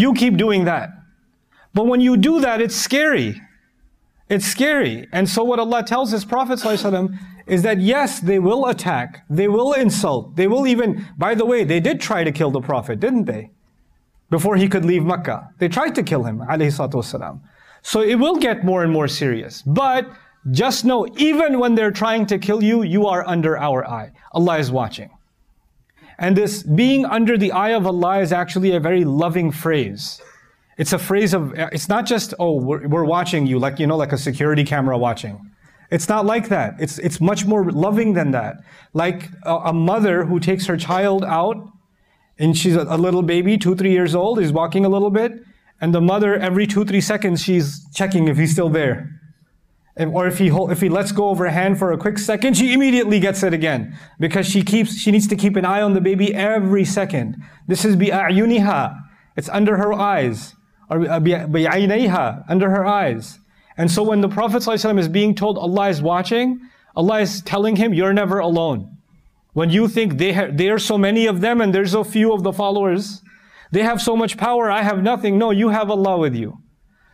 You 0.00 0.14
keep 0.14 0.36
doing 0.36 0.64
that. 0.64 0.88
But 1.74 1.86
when 1.86 2.00
you 2.00 2.16
do 2.16 2.40
that, 2.40 2.60
it's 2.60 2.74
scary. 2.74 3.40
It's 4.30 4.46
scary. 4.46 5.06
And 5.12 5.28
so 5.28 5.44
what 5.44 5.58
Allah 5.58 5.82
tells 5.82 6.10
His 6.10 6.24
Prophet 6.24 6.58
is 7.46 7.62
that 7.62 7.80
yes, 7.80 8.20
they 8.20 8.38
will 8.38 8.66
attack, 8.66 9.24
they 9.28 9.48
will 9.48 9.72
insult, 9.72 10.36
they 10.36 10.46
will 10.46 10.66
even, 10.66 11.06
by 11.18 11.34
the 11.34 11.44
way, 11.44 11.64
they 11.64 11.80
did 11.80 12.00
try 12.00 12.24
to 12.24 12.32
kill 12.32 12.50
the 12.50 12.60
Prophet, 12.60 13.00
didn't 13.00 13.24
they? 13.24 13.50
Before 14.30 14.56
he 14.56 14.68
could 14.68 14.84
leave 14.84 15.04
Mecca. 15.04 15.50
They 15.58 15.68
tried 15.68 15.94
to 15.96 16.02
kill 16.02 16.22
him, 16.22 16.38
alayhi 16.38 17.40
So 17.82 18.00
it 18.00 18.14
will 18.14 18.36
get 18.36 18.64
more 18.64 18.82
and 18.84 18.92
more 18.92 19.08
serious. 19.08 19.62
But 19.62 20.08
just 20.50 20.84
know, 20.84 21.08
even 21.16 21.58
when 21.58 21.74
they're 21.74 21.90
trying 21.90 22.24
to 22.26 22.38
kill 22.38 22.62
you, 22.62 22.84
you 22.84 23.06
are 23.06 23.26
under 23.26 23.58
our 23.58 23.86
eye. 23.86 24.12
Allah 24.32 24.58
is 24.58 24.70
watching. 24.70 25.10
And 26.20 26.36
this 26.36 26.62
being 26.62 27.06
under 27.06 27.38
the 27.38 27.50
eye 27.50 27.70
of 27.70 27.86
Allah 27.86 28.20
is 28.20 28.30
actually 28.32 28.72
a 28.72 28.80
very 28.80 29.04
loving 29.04 29.50
phrase. 29.50 30.20
It's 30.76 30.92
a 30.92 30.98
phrase 30.98 31.34
of, 31.34 31.54
it's 31.56 31.88
not 31.88 32.06
just, 32.06 32.34
oh, 32.38 32.56
we're, 32.62 32.86
we're 32.86 33.04
watching 33.04 33.46
you, 33.46 33.58
like, 33.58 33.78
you 33.78 33.86
know, 33.86 33.96
like 33.96 34.12
a 34.12 34.18
security 34.18 34.62
camera 34.62 34.96
watching. 34.98 35.50
It's 35.90 36.08
not 36.08 36.26
like 36.26 36.48
that. 36.50 36.74
It's, 36.78 36.98
it's 36.98 37.20
much 37.20 37.46
more 37.46 37.70
loving 37.70 38.12
than 38.12 38.30
that. 38.32 38.56
Like 38.92 39.30
a, 39.44 39.56
a 39.56 39.72
mother 39.72 40.24
who 40.24 40.38
takes 40.38 40.66
her 40.66 40.76
child 40.76 41.24
out 41.24 41.56
and 42.38 42.56
she's 42.56 42.76
a, 42.76 42.82
a 42.82 42.96
little 42.96 43.22
baby, 43.22 43.58
two, 43.58 43.74
three 43.74 43.92
years 43.92 44.14
old, 44.14 44.38
is 44.38 44.52
walking 44.52 44.84
a 44.84 44.88
little 44.88 45.10
bit, 45.10 45.32
and 45.80 45.94
the 45.94 46.00
mother, 46.00 46.36
every 46.36 46.66
two, 46.66 46.84
three 46.84 47.00
seconds, 47.00 47.42
she's 47.42 47.86
checking 47.94 48.28
if 48.28 48.36
he's 48.36 48.52
still 48.52 48.70
there 48.70 49.19
or 49.96 50.26
if 50.26 50.38
he 50.38 50.48
if 50.48 50.80
he 50.80 50.88
lets 50.88 51.12
go 51.12 51.30
of 51.30 51.38
her 51.38 51.48
hand 51.50 51.78
for 51.78 51.92
a 51.92 51.98
quick 51.98 52.18
second, 52.18 52.56
she 52.56 52.72
immediately 52.72 53.20
gets 53.20 53.42
it 53.42 53.52
again 53.52 53.98
because 54.18 54.46
she 54.46 54.62
keeps 54.62 54.96
she 54.96 55.10
needs 55.10 55.26
to 55.28 55.36
keep 55.36 55.56
an 55.56 55.64
eye 55.64 55.82
on 55.82 55.94
the 55.94 56.00
baby 56.00 56.34
every 56.34 56.84
second. 56.84 57.36
This 57.66 57.84
is 57.84 57.96
bi'ayuniha. 57.96 58.96
It's 59.36 59.48
under 59.48 59.76
her 59.76 59.92
eyes 59.92 60.54
or 60.88 61.08
uh, 61.08 61.20
bi'aynayha, 61.20 62.44
under 62.48 62.70
her 62.70 62.84
eyes. 62.84 63.38
And 63.76 63.90
so 63.90 64.02
when 64.02 64.20
the 64.20 64.28
Prophet 64.28 64.62
ﷺ 64.62 64.98
is 64.98 65.08
being 65.08 65.34
told 65.34 65.56
Allah 65.56 65.88
is 65.88 66.02
watching, 66.02 66.60
Allah 66.94 67.20
is 67.20 67.40
telling 67.40 67.76
him 67.76 67.94
you're 67.94 68.12
never 68.12 68.38
alone. 68.38 68.98
When 69.52 69.70
you 69.70 69.88
think 69.88 70.18
they 70.18 70.32
ha- 70.32 70.50
there 70.52 70.74
are 70.74 70.78
so 70.78 70.98
many 70.98 71.26
of 71.26 71.40
them 71.40 71.60
and 71.60 71.74
there's 71.74 71.92
so 71.92 72.04
few 72.04 72.32
of 72.32 72.42
the 72.42 72.52
followers, 72.52 73.22
they 73.70 73.82
have 73.82 74.02
so 74.02 74.16
much 74.16 74.36
power, 74.36 74.70
I 74.70 74.82
have 74.82 75.02
nothing. 75.02 75.38
No, 75.38 75.50
you 75.50 75.68
have 75.70 75.90
Allah 75.90 76.18
with 76.18 76.34
you. 76.34 76.58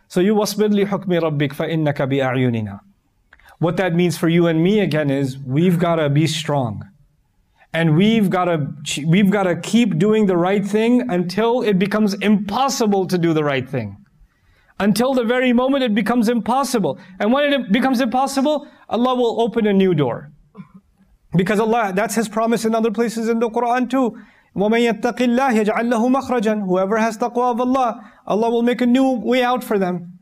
So 0.07 0.21
you 0.21 0.35
wasbir 0.35 0.73
li 0.73 0.85
hukmi 0.85 1.19
rabbik 1.21 1.53
fa 1.53 1.65
innaka 1.65 2.09
bi 2.09 2.17
a'yunina. 2.17 2.79
What 3.59 3.77
that 3.77 3.95
means 3.95 4.17
for 4.17 4.29
you 4.29 4.47
and 4.47 4.63
me 4.63 4.79
again 4.79 5.09
is 5.09 5.37
we've 5.37 5.79
got 5.79 5.95
to 5.95 6.09
be 6.09 6.27
strong. 6.27 6.87
And 7.73 7.95
we've 7.97 8.29
got 8.29 8.45
to 8.45 9.05
we've 9.05 9.29
got 9.29 9.43
to 9.43 9.55
keep 9.55 9.97
doing 9.97 10.25
the 10.25 10.37
right 10.37 10.65
thing 10.65 11.09
until 11.09 11.61
it 11.61 11.77
becomes 11.77 12.13
impossible 12.15 13.07
to 13.07 13.17
do 13.17 13.33
the 13.33 13.43
right 13.43 13.67
thing. 13.67 13.97
Until 14.79 15.13
the 15.13 15.23
very 15.23 15.53
moment 15.53 15.83
it 15.83 15.93
becomes 15.93 16.29
impossible. 16.29 16.99
And 17.19 17.33
when 17.33 17.51
it 17.51 17.71
becomes 17.71 17.99
impossible, 17.99 18.67
Allah 18.89 19.15
will 19.15 19.41
open 19.41 19.67
a 19.67 19.73
new 19.73 19.93
door. 19.93 20.31
Because 21.35 21.59
Allah, 21.59 21.91
that's 21.93 22.15
His 22.15 22.29
promise 22.29 22.63
in 22.63 22.73
other 22.73 22.91
places 22.91 23.27
in 23.27 23.39
the 23.39 23.49
Quran 23.49 23.89
too. 23.89 24.17
وَمَن 24.54 24.80
يَتَّقِ 24.80 25.16
اللَّهِ 25.16 25.64
يَجْعَلْ 25.64 25.90
لَهُ 25.90 26.20
مَخْرَجًا 26.20 26.66
Whoever 26.66 26.98
has 26.98 27.16
taqwa 27.16 27.52
of 27.52 27.60
Allah, 27.60 28.12
Allah 28.26 28.50
will 28.50 28.62
make 28.62 28.80
a 28.82 28.86
new 28.86 29.12
way 29.12 29.42
out 29.42 29.64
for 29.64 29.78
them. 29.78 30.18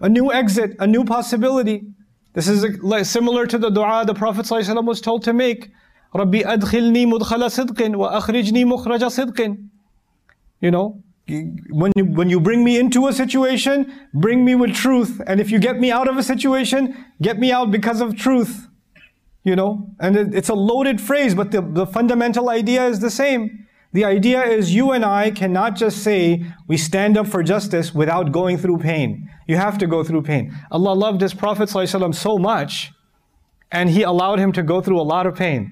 A 0.00 0.08
new 0.08 0.32
exit, 0.32 0.76
a 0.78 0.86
new 0.86 1.04
possibility. 1.04 1.86
This 2.34 2.46
is 2.46 2.64
like 2.82 3.06
similar 3.06 3.46
to 3.46 3.58
the 3.58 3.70
dua 3.70 4.04
the 4.04 4.14
Prophet 4.14 4.44
ﷺ 4.44 4.84
was 4.84 5.00
told 5.00 5.22
to 5.24 5.32
make. 5.32 5.70
رَبِّ 6.14 6.44
أَدْخِلْنِي 6.44 7.06
مُدْخَلَ 7.06 7.42
صِدْقٍ 7.48 7.94
وَأَخْرِجْنِي 7.94 8.64
مُخْرَجَ 8.64 9.00
صِدْقٍ 9.00 9.68
You 10.60 10.70
know, 10.70 11.02
when 11.70 11.92
you, 11.96 12.04
when 12.04 12.28
you 12.28 12.40
bring 12.40 12.64
me 12.64 12.78
into 12.78 13.06
a 13.06 13.12
situation, 13.12 13.90
bring 14.12 14.44
me 14.44 14.54
with 14.54 14.74
truth. 14.74 15.20
And 15.26 15.40
if 15.40 15.50
you 15.50 15.58
get 15.58 15.78
me 15.78 15.90
out 15.90 16.06
of 16.06 16.18
a 16.18 16.22
situation, 16.22 16.94
get 17.22 17.38
me 17.38 17.50
out 17.50 17.70
because 17.70 18.00
of 18.00 18.16
truth. 18.16 18.67
You 19.43 19.55
know, 19.55 19.89
and 19.99 20.15
it, 20.17 20.35
it's 20.35 20.49
a 20.49 20.53
loaded 20.53 20.99
phrase, 20.99 21.33
but 21.33 21.51
the, 21.51 21.61
the 21.61 21.85
fundamental 21.85 22.49
idea 22.49 22.85
is 22.87 22.99
the 22.99 23.09
same. 23.09 23.67
The 23.91 24.05
idea 24.05 24.43
is 24.43 24.75
you 24.75 24.91
and 24.91 25.03
I 25.03 25.31
cannot 25.31 25.75
just 25.75 26.03
say 26.03 26.45
we 26.67 26.77
stand 26.77 27.17
up 27.17 27.25
for 27.25 27.41
justice 27.41 27.93
without 27.93 28.31
going 28.31 28.57
through 28.57 28.79
pain. 28.79 29.29
You 29.47 29.57
have 29.57 29.79
to 29.79 29.87
go 29.87 30.03
through 30.03 30.23
pain. 30.23 30.55
Allah 30.71 30.93
loved 30.93 31.21
His 31.21 31.33
Prophet 31.33 31.69
ﷺ 31.69 32.13
so 32.13 32.37
much, 32.37 32.91
and 33.71 33.89
He 33.89 34.03
allowed 34.03 34.39
him 34.39 34.51
to 34.51 34.61
go 34.61 34.79
through 34.81 34.99
a 34.99 35.03
lot 35.03 35.25
of 35.25 35.35
pain. 35.35 35.71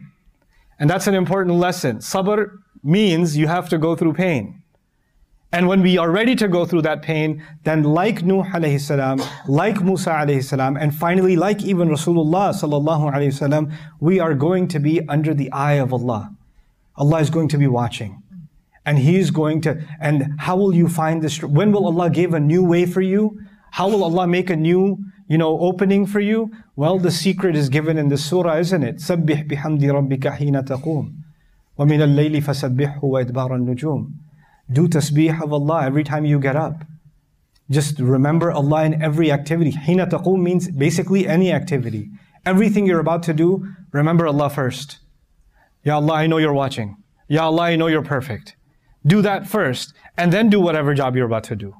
And 0.80 0.90
that's 0.90 1.06
an 1.06 1.14
important 1.14 1.58
lesson. 1.58 1.98
Sabr 1.98 2.58
means 2.84 3.38
you 3.38 3.48
have 3.48 3.70
to 3.70 3.78
go 3.78 3.96
through 3.96 4.14
pain. 4.14 4.64
And 5.55 5.69
when 5.69 5.83
we 5.83 5.99
are 5.99 6.11
ready 6.11 6.35
to 6.37 6.49
go 6.49 6.65
through 6.65 6.83
that 6.83 7.03
pain, 7.03 7.45
then 7.65 7.83
like 7.83 8.23
Nuh 8.23 8.43
alayhi 8.43 8.81
salam, 8.81 9.21
like 9.47 9.83
Musa 9.83 10.11
alayhi 10.11 10.43
salam, 10.43 10.79
and 10.79 10.95
finally 10.95 11.37
like 11.37 11.63
even 11.63 11.91
Rasulullah 11.91 12.55
sallallahu 12.55 13.13
alayhi 13.13 13.35
salam, 13.35 13.71
we 14.01 14.19
are 14.19 14.35
going 14.35 14.67
to 14.69 14.81
be 14.81 15.07
under 15.09 15.35
the 15.35 15.53
eye 15.53 15.75
of 15.75 15.93
Allah. 15.93 16.33
Allah 16.97 17.21
is 17.21 17.29
going 17.29 17.49
to 17.49 17.59
be 17.59 17.67
watching. 17.67 18.23
And 18.87 18.99
He's 18.99 19.31
going 19.31 19.61
to, 19.63 19.85
and 20.01 20.41
how 20.41 20.57
will 20.57 20.75
you 20.75 20.89
find 20.89 21.21
this? 21.23 21.43
When 21.43 21.71
will 21.71 21.85
Allah 21.87 22.09
give 22.09 22.33
a 22.33 22.41
new 22.41 22.65
way 22.65 22.87
for 22.87 23.03
you? 23.03 23.39
How 23.73 23.89
will 23.91 24.05
Allah 24.05 24.27
make 24.27 24.49
a 24.49 24.57
new, 24.57 25.05
you 25.29 25.37
know, 25.37 25.61
opening 25.61 26.07
for 26.07 26.21
you? 26.21 26.51
Well, 26.77 26.99
the 26.99 27.11
secret 27.11 27.57
is 27.57 27.69
given 27.69 27.99
in 27.99 28.09
the 28.09 28.17
surah, 28.17 28.57
isn't 28.57 28.83
it? 28.83 28.97
سَبِّحْ 28.97 29.49
بِحَمْدِ 29.49 29.83
رَبِّكَ 29.83 30.39
حِينَ 30.39 30.65
تَقُومُ 30.65 31.15
وَمِنَ 31.79 32.01
اللَّيْلِ 32.01 32.43
فَسَبِّحْهُ 32.43 33.01
وَإِدْبَارَ 33.03 33.51
النُّجُومِ 33.51 34.13
do 34.72 34.88
tasbih 34.88 35.42
of 35.42 35.54
Allah 35.54 35.86
every 35.86 36.04
time 36.04 36.26
you 36.26 36.40
get 36.40 36.56
up. 36.56 36.84
Just 37.70 38.00
remember 38.00 38.52
Allah 38.52 38.86
in 38.86 39.02
every 39.02 39.32
activity. 39.32 39.72
Hina 39.72 40.08
taqum 40.08 40.42
means 40.42 40.70
basically 40.70 41.28
any 41.28 41.52
activity. 41.52 42.10
Everything 42.46 42.86
you're 42.86 43.00
about 43.00 43.24
to 43.24 43.34
do, 43.34 43.68
remember 43.92 44.28
Allah 44.28 44.50
first. 44.50 45.00
Ya 45.84 45.96
Allah, 45.96 46.14
I 46.14 46.28
know 46.28 46.38
you're 46.38 46.54
watching. 46.54 46.98
Ya 47.28 47.46
Allah, 47.46 47.64
I 47.64 47.76
know 47.76 47.88
you're 47.88 48.04
perfect. 48.04 48.56
Do 49.06 49.22
that 49.22 49.48
first, 49.48 49.94
and 50.18 50.32
then 50.32 50.50
do 50.50 50.60
whatever 50.60 50.94
job 50.94 51.16
you're 51.16 51.26
about 51.26 51.44
to 51.46 51.56
do. 51.56 51.76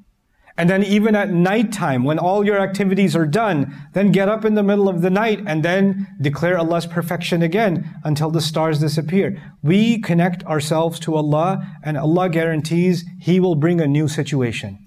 And 0.58 0.68
then 0.68 0.84
even 0.84 1.16
at 1.16 1.30
nighttime, 1.32 2.04
when 2.04 2.18
all 2.18 2.44
your 2.44 2.60
activities 2.60 3.16
are 3.16 3.28
done, 3.28 3.76
then 3.94 4.12
get 4.12 4.28
up 4.28 4.44
in 4.44 4.56
the 4.56 4.64
middle 4.64 4.90
of 4.90 5.02
the 5.02 5.12
night 5.12 5.40
and 5.46 5.64
then 5.64 6.08
declare 6.20 6.58
Allah's 6.58 6.88
perfection 6.88 7.44
again 7.44 7.94
until 8.04 8.32
the 8.32 8.42
stars 8.42 8.80
disappear. 8.80 9.40
We 9.62 10.02
connect 10.02 10.44
ourselves 10.46 11.00
to 11.02 11.16
Allah 11.16 11.64
and 11.84 11.96
Allah 11.96 12.30
guarantees 12.30 13.06
He 13.20 13.40
will 13.40 13.54
bring 13.54 13.80
a 13.80 13.88
new 13.88 14.08
situation. 14.08 14.80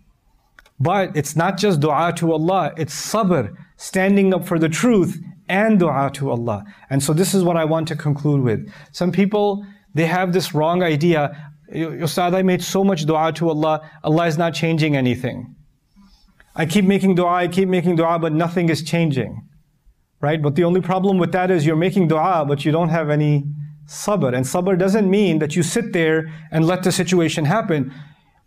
But 0.80 1.16
it's 1.16 1.37
not 1.37 1.56
just 1.56 1.78
dua 1.78 2.14
to 2.16 2.33
Allah, 2.33 2.72
it's 2.76 2.94
sabr, 2.94 3.54
standing 3.76 4.35
up 4.35 4.46
for 4.46 4.59
the 4.59 4.68
truth 4.68 5.22
and 5.48 5.78
dua 5.78 6.11
to 6.14 6.30
Allah. 6.30 6.64
And 6.88 7.00
so 7.00 7.12
this 7.12 7.33
is 7.33 7.44
what 7.44 7.56
I 7.56 7.64
want 7.64 7.87
to 7.88 7.96
conclude 7.96 8.42
with. 8.42 8.68
Some 8.90 9.12
people, 9.12 9.64
they 9.94 10.06
have 10.06 10.33
this 10.33 10.52
wrong 10.52 10.83
idea. 10.83 11.52
Ustad, 11.72 12.35
I 12.35 12.42
made 12.42 12.62
so 12.62 12.83
much 12.83 13.04
dua 13.04 13.33
to 13.35 13.50
Allah, 13.50 13.88
Allah 14.02 14.26
is 14.26 14.37
not 14.37 14.52
changing 14.52 14.96
anything. 14.96 15.54
I 16.61 16.66
keep 16.66 16.85
making 16.85 17.14
dua, 17.14 17.33
I 17.44 17.49
keep 17.49 17.70
making 17.70 17.96
dua, 17.96 18.18
but 18.18 18.35
nothing 18.35 18.68
is 18.68 18.83
changing. 18.83 19.49
Right? 20.20 20.42
But 20.42 20.57
the 20.57 20.64
only 20.64 20.83
problem 20.83 21.16
with 21.16 21.33
that 21.33 21.51
is 21.51 21.64
you're 21.64 21.75
making 21.75 22.09
dua, 22.09 22.44
but 22.46 22.66
you 22.66 22.70
don't 22.70 22.90
have 22.90 23.09
any 23.09 23.46
sabr. 23.87 24.35
And 24.37 24.44
sabr 24.44 24.79
doesn't 24.79 25.09
mean 25.09 25.38
that 25.38 25.57
you 25.57 25.62
sit 25.62 25.94
there 25.94 26.31
and 26.51 26.66
let 26.66 26.83
the 26.83 26.92
situation 26.92 27.46
happen. 27.46 27.90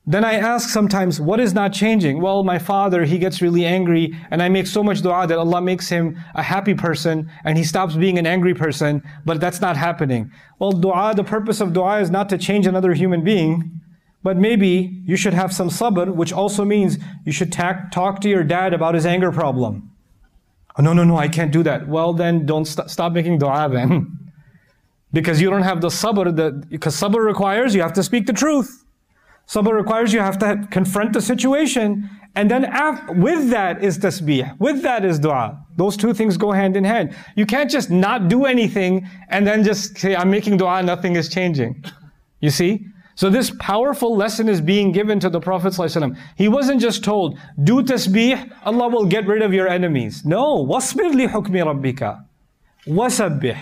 Then 0.06 0.24
I 0.24 0.34
ask 0.34 0.70
sometimes, 0.70 1.20
what 1.20 1.40
is 1.40 1.56
not 1.56 1.74
changing? 1.74 2.22
Well, 2.22 2.44
my 2.44 2.60
father, 2.60 3.04
he 3.04 3.18
gets 3.18 3.42
really 3.42 3.66
angry, 3.66 4.14
and 4.30 4.44
I 4.44 4.48
make 4.48 4.68
so 4.68 4.84
much 4.84 5.02
dua 5.02 5.26
that 5.26 5.40
Allah 5.40 5.62
makes 5.62 5.90
him 5.90 6.16
a 6.36 6.44
happy 6.44 6.76
person, 6.76 7.32
and 7.46 7.58
he 7.58 7.64
stops 7.64 7.96
being 7.96 8.20
an 8.20 8.28
angry 8.28 8.54
person, 8.54 9.02
but 9.26 9.40
that's 9.40 9.60
not 9.60 9.76
happening. 9.76 10.30
Well, 10.60 10.74
dua, 10.74 11.14
the 11.16 11.24
purpose 11.24 11.62
of 11.62 11.74
dua 11.74 12.02
is 12.02 12.12
not 12.12 12.30
to 12.30 12.38
change 12.38 12.68
another 12.68 12.94
human 12.94 13.24
being. 13.24 13.82
But 14.24 14.38
maybe 14.38 15.02
you 15.06 15.18
should 15.18 15.34
have 15.34 15.54
some 15.54 15.70
sabr, 15.70 16.14
which 16.14 16.32
also 16.32 16.64
means 16.64 16.98
you 17.26 17.34
should 17.34 17.52
ta- 17.52 17.88
talk 17.92 18.22
to 18.22 18.30
your 18.30 18.44
dad 18.44 18.74
about 18.74 18.96
his 18.96 19.06
anger 19.06 19.32
problem. 19.32 19.92
Oh, 20.78 20.82
no, 20.82 20.94
no, 20.94 21.04
no, 21.04 21.18
I 21.18 21.28
can't 21.28 21.52
do 21.52 21.62
that. 21.64 21.88
Well, 21.88 22.14
then 22.14 22.46
don't 22.46 22.66
st- 22.66 22.90
stop 22.90 23.12
making 23.12 23.40
dua 23.40 23.70
then. 23.70 24.18
because 25.12 25.40
you 25.42 25.50
don't 25.50 25.62
have 25.64 25.82
the 25.82 25.90
sabr, 25.90 26.36
that, 26.36 26.70
because 26.70 26.96
sabr 27.00 27.24
requires 27.24 27.76
you 27.76 27.82
have 27.82 27.94
to 27.94 28.04
speak 28.04 28.26
the 28.26 28.34
truth. 28.34 28.84
Sabr 29.48 29.74
requires 29.74 30.14
you 30.14 30.22
have 30.22 30.40
to 30.40 30.68
confront 30.72 31.14
the 31.14 31.22
situation. 31.22 32.10
And 32.36 32.50
then 32.50 32.66
af- 32.66 33.10
with 33.10 33.50
that 33.50 33.84
is 33.84 34.00
tasbih. 34.00 34.58
With 34.60 34.82
that 34.84 35.04
is 35.06 35.20
dua. 35.20 35.64
Those 35.76 35.98
two 35.98 36.14
things 36.14 36.38
go 36.38 36.52
hand 36.52 36.76
in 36.78 36.86
hand. 36.86 37.16
You 37.36 37.46
can't 37.46 37.70
just 37.70 37.92
not 37.92 38.30
do 38.30 38.46
anything 38.46 39.08
and 39.30 39.46
then 39.46 39.64
just 39.64 39.98
say, 39.98 40.16
I'm 40.16 40.32
making 40.32 40.58
dua, 40.58 40.82
nothing 40.82 41.18
is 41.18 41.30
changing. 41.30 41.84
You 42.40 42.50
see? 42.50 42.88
So 43.16 43.30
this 43.30 43.52
powerful 43.60 44.16
lesson 44.16 44.50
is 44.50 44.60
being 44.60 44.92
given 44.92 45.20
to 45.20 45.30
the 45.30 45.40
Prophet 45.40 45.74
ﷺ. 45.74 46.18
He 46.36 46.48
wasn't 46.48 46.82
just 46.82 47.04
told, 47.04 47.38
do 47.64 47.84
tasbih, 47.84 48.52
Allah 48.66 48.90
will 48.90 49.06
get 49.06 49.28
rid 49.28 49.42
of 49.42 49.54
your 49.54 49.68
enemies. 49.68 50.26
No, 50.26 50.66
wasbir 50.66 51.14
li 51.14 51.28
hukmi 51.28 51.64
rabbika. 51.64 52.26
Wasabbih. 52.88 53.58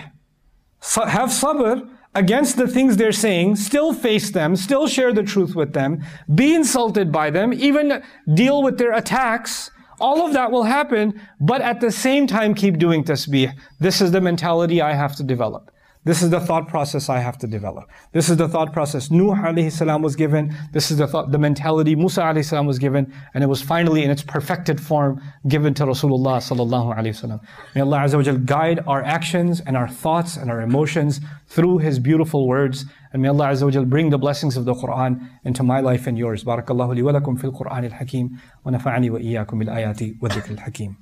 Have 1.08 1.28
sabr 1.28 1.88
against 2.14 2.56
the 2.56 2.66
things 2.66 2.96
they're 2.96 3.12
saying, 3.12 3.56
still 3.56 3.92
face 3.92 4.30
them, 4.30 4.56
still 4.56 4.86
share 4.86 5.12
the 5.12 5.22
truth 5.22 5.54
with 5.54 5.72
them, 5.74 6.02
be 6.34 6.54
insulted 6.54 7.12
by 7.12 7.30
them, 7.30 7.52
even 7.52 8.02
deal 8.34 8.62
with 8.62 8.78
their 8.78 8.92
attacks. 8.92 9.70
All 10.00 10.26
of 10.26 10.32
that 10.32 10.50
will 10.50 10.64
happen, 10.64 11.20
but 11.40 11.60
at 11.60 11.80
the 11.80 11.92
same 11.92 12.26
time 12.26 12.54
keep 12.54 12.78
doing 12.78 13.04
tasbih. 13.04 13.52
This 13.78 14.00
is 14.00 14.10
the 14.10 14.20
mentality 14.20 14.80
I 14.82 14.94
have 14.94 15.14
to 15.16 15.22
develop. 15.22 15.70
This 16.04 16.20
is 16.20 16.30
the 16.30 16.40
thought 16.40 16.66
process 16.66 17.08
I 17.08 17.20
have 17.20 17.38
to 17.38 17.46
develop. 17.46 17.88
This 18.10 18.28
is 18.28 18.36
the 18.36 18.48
thought 18.48 18.72
process 18.72 19.08
Nuh 19.08 19.36
alayhi 19.36 19.70
salam 19.70 20.02
was 20.02 20.16
given. 20.16 20.52
This 20.72 20.90
is 20.90 20.96
the 20.98 21.06
thought, 21.06 21.30
the 21.30 21.38
mentality 21.38 21.94
Musa 21.94 22.22
alayhi 22.22 22.44
salam 22.44 22.66
was 22.66 22.80
given. 22.80 23.14
And 23.34 23.44
it 23.44 23.46
was 23.46 23.62
finally 23.62 24.02
in 24.02 24.10
its 24.10 24.22
perfected 24.22 24.80
form 24.80 25.22
given 25.46 25.74
to 25.74 25.84
Rasulullah 25.84 26.38
sallallahu 26.38 26.98
alayhi 26.98 27.14
wasallam. 27.14 27.40
May 27.76 27.82
Allah 27.82 27.98
Azza 27.98 28.16
wa 28.16 28.38
guide 28.44 28.80
our 28.88 29.04
actions 29.04 29.60
and 29.60 29.76
our 29.76 29.86
thoughts 29.86 30.36
and 30.36 30.50
our 30.50 30.60
emotions 30.60 31.20
through 31.46 31.78
His 31.78 32.00
beautiful 32.00 32.48
words. 32.48 32.84
And 33.12 33.22
may 33.22 33.28
Allah 33.28 33.50
Azza 33.50 33.72
wa 33.72 33.84
bring 33.84 34.10
the 34.10 34.18
blessings 34.18 34.56
of 34.56 34.64
the 34.64 34.74
Quran 34.74 35.28
into 35.44 35.62
my 35.62 35.78
life 35.78 36.08
and 36.08 36.18
yours. 36.18 36.42
Barakallahu 36.42 36.96
li 36.96 37.02
wa 37.02 37.12
lakum 37.12 37.40
fil 37.40 37.52
Quran 37.52 37.84
al-Hakim. 37.84 38.40
Wa 38.64 38.72
nafa'ani 38.72 39.08
wa 39.08 39.18
iyyakum 39.20 39.60
bil 39.60 39.68
ayati 39.68 40.20
wa 40.20 40.28
dhikr 40.28 40.50
al-Hakim. 40.58 40.96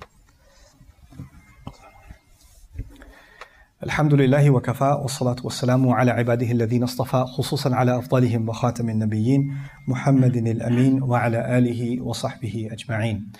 الحمد 3.83 4.13
لله 4.13 4.49
وكفى 4.49 4.97
والصلاة 5.01 5.35
والسلام 5.43 5.89
على 5.89 6.11
عباده 6.11 6.51
الذين 6.51 6.83
اصطفى 6.83 7.25
خصوصا 7.27 7.75
على 7.75 7.97
أفضلهم 7.97 8.49
وخاتم 8.49 8.89
النبيين 8.89 9.57
محمد 9.87 10.35
الأمين 10.35 11.03
وعلى 11.03 11.57
آله 11.57 12.01
وصحبه 12.01 12.69
أجمعين. 12.71 13.31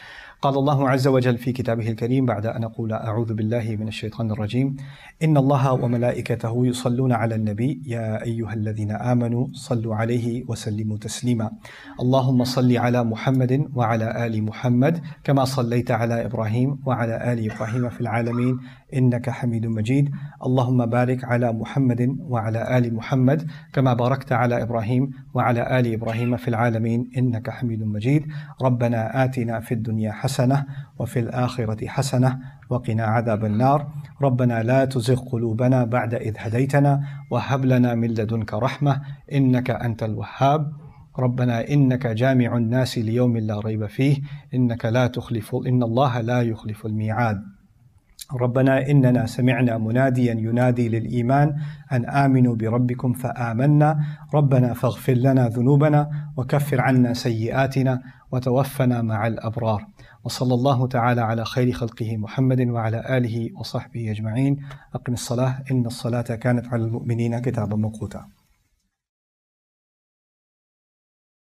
قال 0.41 0.57
الله 0.57 0.89
عز 0.89 1.07
وجل 1.07 1.37
في 1.37 1.51
كتابه 1.51 1.89
الكريم 1.89 2.25
بعد 2.25 2.45
أن 2.45 2.63
أقول 2.63 2.93
أعوذ 2.93 3.33
بالله 3.33 3.77
من 3.79 3.87
الشيطان 3.87 4.31
الرجيم. 4.31 4.75
إن 5.23 5.37
الله 5.37 5.73
وملائكته 5.73 6.65
يصلون 6.65 7.11
على 7.11 7.35
النبي. 7.35 7.81
يا 7.85 8.23
أيها 8.23 8.53
الذين 8.53 8.91
آمنوا 8.91 9.47
صلوا 9.53 9.95
عليه 9.95 10.43
وسلموا 10.47 10.97
تسليما. 10.97 11.51
اللهم 11.99 12.43
صل 12.43 12.77
على 12.77 13.03
محمد 13.03 13.69
وعلى 13.75 14.25
آل 14.25 14.43
محمد 14.43 15.01
كما 15.23 15.45
صليت 15.45 15.91
على 15.91 16.25
إبراهيم 16.25 16.79
وعلى 16.85 17.33
آل 17.33 17.51
إبراهيم 17.51 17.89
في 17.89 18.01
العالمين. 18.01 18.59
إنك 18.93 19.29
حميد 19.29 19.65
مجيد. 19.65 20.09
اللهم 20.45 20.85
بارك 20.85 21.23
على 21.23 21.53
محمد 21.53 22.17
وعلى 22.19 22.77
آل 22.77 22.93
محمد 22.93 23.47
كما 23.73 23.93
باركت 23.93 24.31
على 24.31 24.61
إبراهيم 24.61 25.11
وعلى 25.33 25.79
آل 25.79 25.93
إبراهيم 25.93 26.37
في 26.37 26.47
العالمين. 26.47 27.09
إنك 27.17 27.49
حميد 27.49 27.83
مجيد. 27.83 28.25
ربنا 28.61 29.23
آتنا 29.23 29.59
في 29.59 29.73
الدنيا 29.73 30.11
حسنة 30.11 30.30
وفي 30.99 31.19
الآخرة 31.19 31.87
حسنة 31.87 32.39
وقنا 32.69 33.03
عذاب 33.03 33.45
النار. 33.45 33.87
ربنا 34.21 34.63
لا 34.63 34.85
تزغ 34.85 35.19
قلوبنا 35.19 35.85
بعد 35.85 36.13
إذ 36.13 36.33
هديتنا 36.37 37.03
وهب 37.31 37.65
لنا 37.65 37.95
من 37.95 38.07
لدنك 38.07 38.53
رحمة 38.53 39.01
إنك 39.33 39.69
أنت 39.69 40.03
الوهاب. 40.03 40.71
ربنا 41.19 41.69
إنك 41.69 42.07
جامع 42.07 42.57
الناس 42.57 42.97
ليوم 42.97 43.37
لا 43.37 43.59
ريب 43.59 43.85
فيه. 43.85 44.17
إنك 44.53 44.85
لا 44.85 45.07
تخلف 45.07 45.55
إن 45.55 45.83
الله 45.83 46.21
لا 46.21 46.41
يخلف 46.41 46.85
الميعاد. 46.85 47.41
ربنا 48.41 48.89
إننا 48.89 49.25
سمعنا 49.25 49.77
مناديا 49.77 50.33
ينادي 50.33 50.89
للإيمان 50.89 51.55
أن 51.91 52.05
آمنوا 52.05 52.55
بربكم 52.55 53.13
فآمنا. 53.13 53.99
ربنا 54.33 54.73
فاغفر 54.73 55.13
لنا 55.13 55.47
ذنوبنا 55.47 56.09
وكفر 56.37 56.81
عنا 56.81 57.13
سيئاتنا 57.13 58.01
وتوفنا 58.31 59.01
مع 59.01 59.27
الأبرار. 59.27 59.85
وصلى 60.23 60.53
الله 60.53 60.87
تعالى 60.87 61.21
على 61.21 61.45
خير 61.45 61.71
خلقه 61.71 62.17
محمد 62.17 62.61
وعلى 62.61 63.17
آله 63.17 63.49
وصحبه 63.59 64.11
أجمعين. 64.11 64.65
أقم 64.95 65.13
الصلاة 65.13 65.63
إن 65.71 65.85
الصلاة 65.85 66.21
كانت 66.21 66.67
على 66.67 66.83
المؤمنين 66.83 67.39
كتابا 67.39 67.75
موقوتا. 67.75 68.27